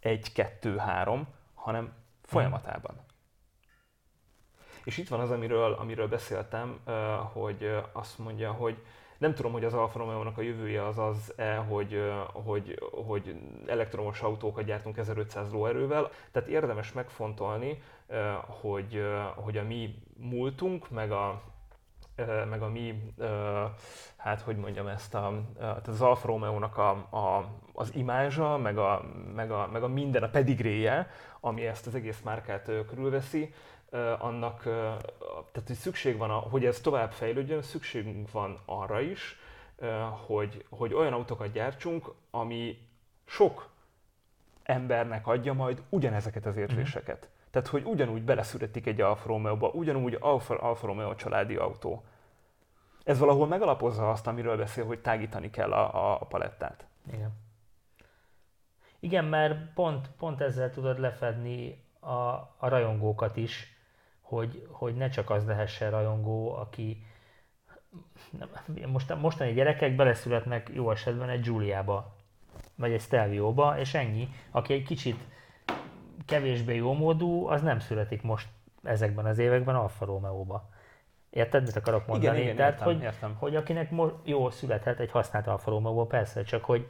[0.00, 2.94] egy, kettő, három, hanem folyamatában.
[4.84, 6.78] És itt van az, amiről, amiről beszéltem,
[7.32, 8.76] hogy azt mondja, hogy
[9.18, 14.64] nem tudom, hogy az Alfa Romeo-nak a jövője az az-e, hogy, hogy, hogy elektromos autókat
[14.64, 17.82] gyártunk 1500 lóerővel, tehát érdemes megfontolni,
[18.60, 19.04] hogy,
[19.34, 21.42] hogy a mi múltunk, meg a,
[22.48, 23.12] meg a mi,
[24.16, 25.42] hát hogy mondjam ezt, a,
[25.86, 29.04] az Alfa Romeo-nak a, a, az imázsa, meg a,
[29.34, 31.10] meg, a, meg a minden, a pedigréje,
[31.40, 33.54] ami ezt az egész márkát körülveszi,
[34.18, 34.62] annak,
[35.52, 39.38] tehát hogy szükség van, hogy ez tovább fejlődjön, szükségünk van arra is,
[40.26, 42.78] hogy, hogy olyan autókat gyártsunk, ami
[43.24, 43.68] sok
[44.62, 47.28] embernek adja majd ugyanezeket az érzéseket.
[47.50, 52.04] Tehát, hogy ugyanúgy beleszületik egy Alfa Romeo-ba, ugyanúgy Alfa, Alfa Romeo családi autó.
[53.04, 56.86] Ez valahol megalapozza azt, amiről beszél, hogy tágítani kell a, a, a palettát.
[57.12, 57.32] Igen.
[59.00, 62.10] Igen, mert pont, pont ezzel tudod lefedni a,
[62.56, 63.73] a rajongókat is,
[64.24, 67.06] hogy, hogy ne csak az lehessen rajongó, aki
[68.30, 68.48] nem,
[68.90, 72.16] most, mostani gyerekek beleszületnek jó esetben egy Giuliába,
[72.74, 74.28] vagy egy Stelvio-ba, és ennyi.
[74.50, 75.16] Aki egy kicsit
[76.26, 78.48] kevésbé jómódú, az nem születik most
[78.82, 80.68] ezekben az években Alfa Romeo-ba.
[81.30, 82.40] Érted, mit akarok mondani?
[82.40, 83.36] igen, Tehát, értem, hogy, értem.
[83.38, 86.88] hogy akinek mo- jó születhet egy használt Alfa Romeo, persze, csak hogy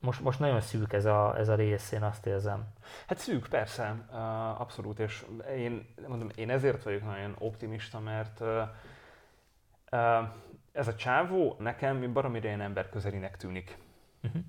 [0.00, 2.66] most, most nagyon szűk ez a, ez a rész, én azt érzem.
[3.06, 4.06] Hát szűk, persze,
[4.58, 5.26] abszolút, és
[5.56, 8.40] én, mondom, én ezért vagyok nagyon optimista, mert
[10.72, 13.78] ez a csávó nekem baromira ilyen emberközelinek tűnik.
[14.22, 14.42] Uh-huh.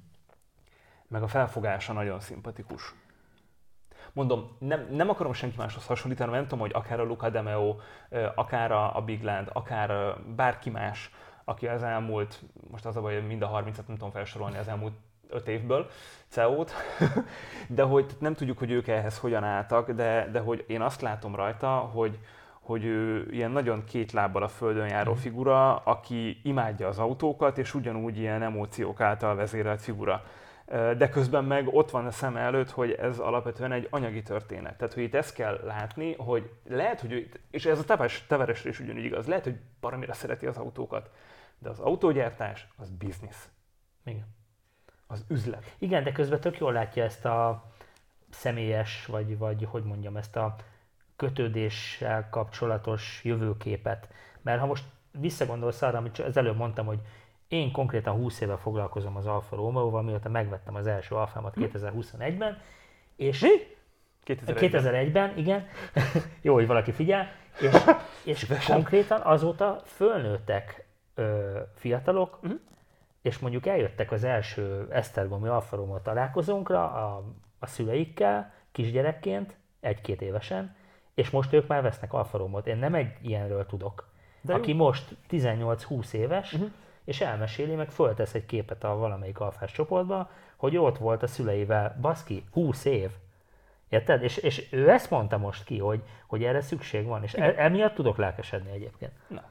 [1.07, 2.95] Meg a felfogása nagyon szimpatikus.
[4.13, 7.75] Mondom, nem, nem akarom senki máshoz hasonlítani, nem tudom, hogy akár a Luca De Meo,
[8.09, 11.11] ö, akár a, Big Land, akár bárki más,
[11.43, 14.93] aki az elmúlt, most az a baj, mind a 30-at nem tudom felsorolni az elmúlt
[15.29, 15.89] 5 évből,
[16.27, 16.71] CEO-t,
[17.67, 21.35] de hogy nem tudjuk, hogy ők ehhez hogyan álltak, de, de hogy én azt látom
[21.35, 22.19] rajta, hogy,
[22.61, 25.21] hogy ő ilyen nagyon két lábbal a földön járó Mhm.
[25.21, 30.23] figura, aki imádja az autókat, és ugyanúgy ilyen emóciók által vezérelt figura.
[30.97, 34.77] De közben meg ott van a szem előtt, hogy ez alapvetően egy anyagi történet.
[34.77, 38.69] Tehát, hogy itt ezt kell látni, hogy lehet, hogy ő, és ez a Tavares, Tavaresre
[38.69, 41.09] is ugyanúgy igaz, lehet, hogy baromira szereti az autókat,
[41.59, 43.49] de az autógyártás az biznisz,
[44.05, 44.35] Igen.
[45.07, 45.75] Az üzlet.
[45.77, 47.63] Igen, de közben tök jól látja ezt a
[48.29, 50.55] személyes, vagy, vagy hogy mondjam, ezt a
[51.15, 54.07] kötődéssel kapcsolatos jövőképet.
[54.41, 56.99] Mert ha most visszagondolsz arra, amit az előbb mondtam, hogy
[57.47, 62.61] én konkrétan 20 éve foglalkozom az Alfa Romeo-val, mióta megvettem az első Alfámat 2021-ben,
[63.15, 63.45] és
[64.25, 64.55] 2001-ben.
[64.83, 65.67] 2001-ben, igen.
[66.41, 67.31] Jó, hogy valaki figyel.
[68.23, 70.85] És, és konkrétan azóta fölnőttek
[71.15, 72.53] ö, fiatalok, Mhm.
[73.27, 77.23] És mondjuk eljöttek az első Esztergomi Alfa Romeo találkozónkra a,
[77.59, 80.75] a szüleikkel, kisgyerekként, egy-két évesen,
[81.13, 82.67] és most ők már vesznek Alfa Romeo-t.
[82.67, 84.07] Én nem egy ilyenről tudok.
[84.41, 84.77] De aki jó.
[84.77, 86.63] most 18-20 éves, Mhm.
[87.03, 91.97] és elmeséli, meg föltesz egy képet a valamelyik alfás csoportba, hogy ott volt a szüleivel,
[92.01, 93.09] baszki, 20 év.
[93.89, 94.23] Érted?
[94.23, 97.93] És, és ő ezt mondta most ki, hogy, hogy erre szükség van, és e, emiatt
[97.95, 99.11] tudok lelkesedni egyébként.
[99.27, 99.43] Na,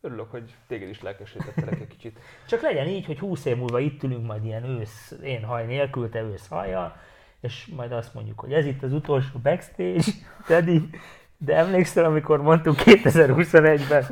[0.00, 2.18] örülök, hogy téged is lelkesítettelek egy kicsit.
[2.46, 6.08] Csak legyen így, hogy 20 év múlva itt ülünk majd ilyen ősz, én haj nélkül,
[6.08, 6.96] te ősz hajjal,
[7.40, 10.12] és majd azt mondjuk, hogy ez itt az utolsó backstage,
[10.46, 10.88] Teddy,
[11.38, 14.04] de emlékszel, amikor mondtuk 2021-ben,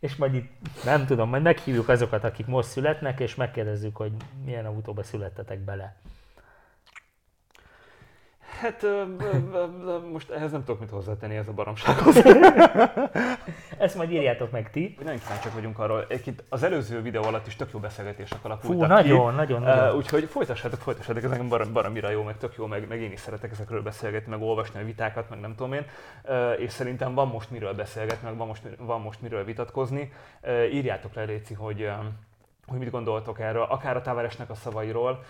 [0.00, 0.50] és majd itt,
[0.84, 4.12] nem tudom, majd meghívjuk azokat, akik most születnek, és megkérdezzük, hogy
[4.44, 5.96] milyen autóba születtetek bele.
[8.60, 9.36] Hát ö, ö,
[9.84, 12.22] ö, most ehhez nem tudok mit hozzátenni ez a baromsághoz.
[13.78, 14.96] Ezt majd írjátok meg ti.
[15.04, 16.04] Nagyon kíváncsiak vagyunk arról.
[16.08, 18.86] Egyébként az előző videó alatt is tök jó beszélgetések alakultak Fú, ki.
[18.86, 19.88] nagyon, nagyon, nagyon.
[19.88, 23.12] Uh, úgyhogy folytassátok, folytassátok, ez nekem barom, baromira jó, meg tök jó, meg, meg én
[23.12, 25.84] is szeretek ezekről beszélgetni, meg olvasni a vitákat, meg nem tudom én.
[26.24, 30.12] Uh, és szerintem van most miről beszélgetni, meg van most, van most miről vitatkozni.
[30.42, 32.28] Uh, írjátok le, Léci, hogy, um,
[32.70, 35.24] hogy mit gondoltok erről, akár a Tavaresnek a szavairól,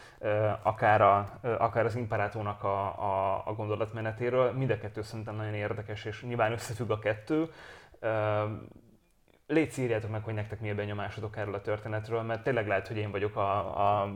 [0.62, 4.52] akár, a, akár az Imparátónak a, a, a gondolatmenetéről.
[4.52, 7.50] Mind a kettő szerintem nagyon érdekes, és nyilván összefügg a kettő.
[9.46, 12.96] Légy írjátok meg, hogy nektek mi a benyomásotok erről a történetről, mert tényleg lehet, hogy
[12.96, 14.12] én vagyok a, a,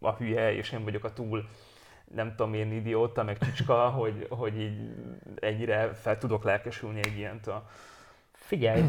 [0.00, 1.48] a hülye, és én vagyok a túl
[2.14, 4.94] nem tudom én idióta, meg csicska, hogy, hogy így
[5.40, 7.62] ennyire fel tudok lelkesülni egy ilyentől.
[8.54, 8.82] Figyelj,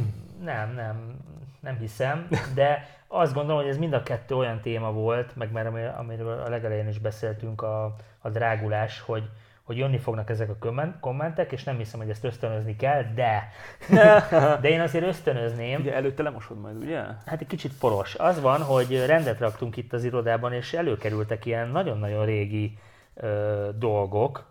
[0.43, 1.15] nem, nem,
[1.59, 5.67] nem hiszem, de azt gondolom, hogy ez mind a kettő olyan téma volt, meg már
[5.67, 9.29] ami- amiről a legelején is beszéltünk, a, a drágulás, hogy,
[9.63, 13.49] hogy jönni fognak ezek a komment- kommentek, és nem hiszem, hogy ezt ösztönözni kell, de,
[14.61, 17.01] de én azért ösztönözném, Ugye előtte lemosod majd, ugye?
[17.25, 18.15] Hát egy kicsit poros.
[18.15, 22.77] Az van, hogy rendet raktunk itt az irodában, és előkerültek ilyen nagyon-nagyon régi
[23.13, 24.45] ö, dolgok,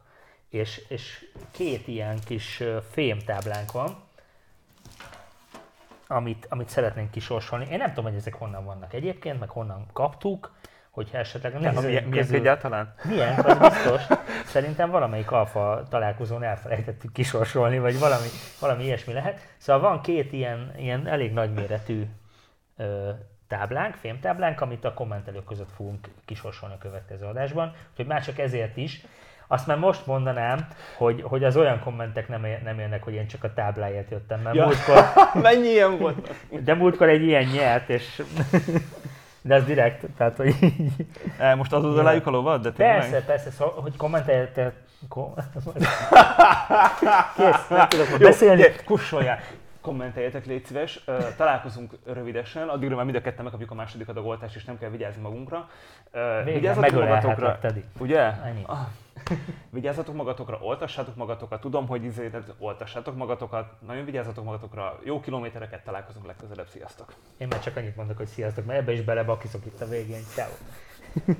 [0.48, 4.03] és, és két ilyen kis fémtáblánk van,
[6.06, 7.66] amit, amit szeretnénk kisorsolni.
[7.70, 10.52] Én nem tudom, hogy ezek honnan vannak egyébként, meg honnan kaptuk,
[10.90, 12.94] hogyha esetleg nem hogy milyen közül- egyáltalán?
[13.04, 14.02] Milyen, az biztos.
[14.44, 18.26] Szerintem valamelyik alfa találkozón elfelejtettük kisorsolni, vagy valami,
[18.60, 19.40] valami ilyesmi lehet.
[19.56, 22.06] Szóval van két ilyen, ilyen elég nagyméretű
[22.76, 23.10] ö,
[23.48, 27.72] táblánk, fémtáblánk, amit a kommentelők között fogunk kisorsolni a következő adásban.
[27.90, 29.04] Úgyhogy már csak ezért is.
[29.54, 33.44] Azt már most mondanám, hogy, hogy az olyan kommentek nem, nem jönnek, hogy én csak
[33.44, 34.64] a tábláért jöttem, mert Ja.
[34.64, 35.04] múltkor,
[35.42, 36.30] Mennyi ilyen volt?
[36.64, 38.22] de múltkor egy ilyen nyert, és
[39.42, 41.06] de az direkt, tehát hogy így-
[41.38, 42.00] E, most adod Ja.
[42.00, 42.62] alájuk a lovat?
[42.62, 42.98] De tényleg?
[43.00, 44.74] Persze, persze, szóval, hogy kommenteljetek.
[45.08, 45.34] Ko-
[47.36, 48.60] Kész, nem tudok Jó, beszélni.
[48.60, 49.38] ugye, kussoljál.
[49.80, 51.04] Kommenteljetek, légy szíves.
[51.36, 55.22] Találkozunk rövidesen, addigra már mind a ketten megkapjuk a második adagoltást, és nem kell vigyázni
[55.22, 55.68] magunkra.
[56.44, 57.58] Végre Vigyázzatok magatokra.
[57.98, 58.20] Ugye?
[58.20, 58.62] Ennyi.
[58.66, 58.78] Ah,
[59.70, 65.84] Vigyázzatok magatokra, oltassátok magatokat, tudom, hogy izé, de oltassátok magatokat, nagyon vigyázzatok magatokra, jó kilométereket
[65.84, 67.14] találkozunk legközelebb, sziasztok!
[67.36, 70.22] Én már csak annyit mondok, hogy sziasztok, mert ebbe is belebakizok itt a végén.
[70.22, 70.50] Ciao.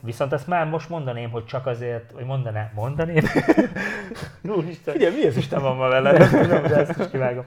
[0.00, 3.24] Viszont azt már most mondaném, hogy csak azért, vagy mondanám, mondaném?
[4.56, 6.30] Úristen, Figyelj, mi ez Isten van ma veled?
[6.48, 7.44] nem de ezt is kivágom.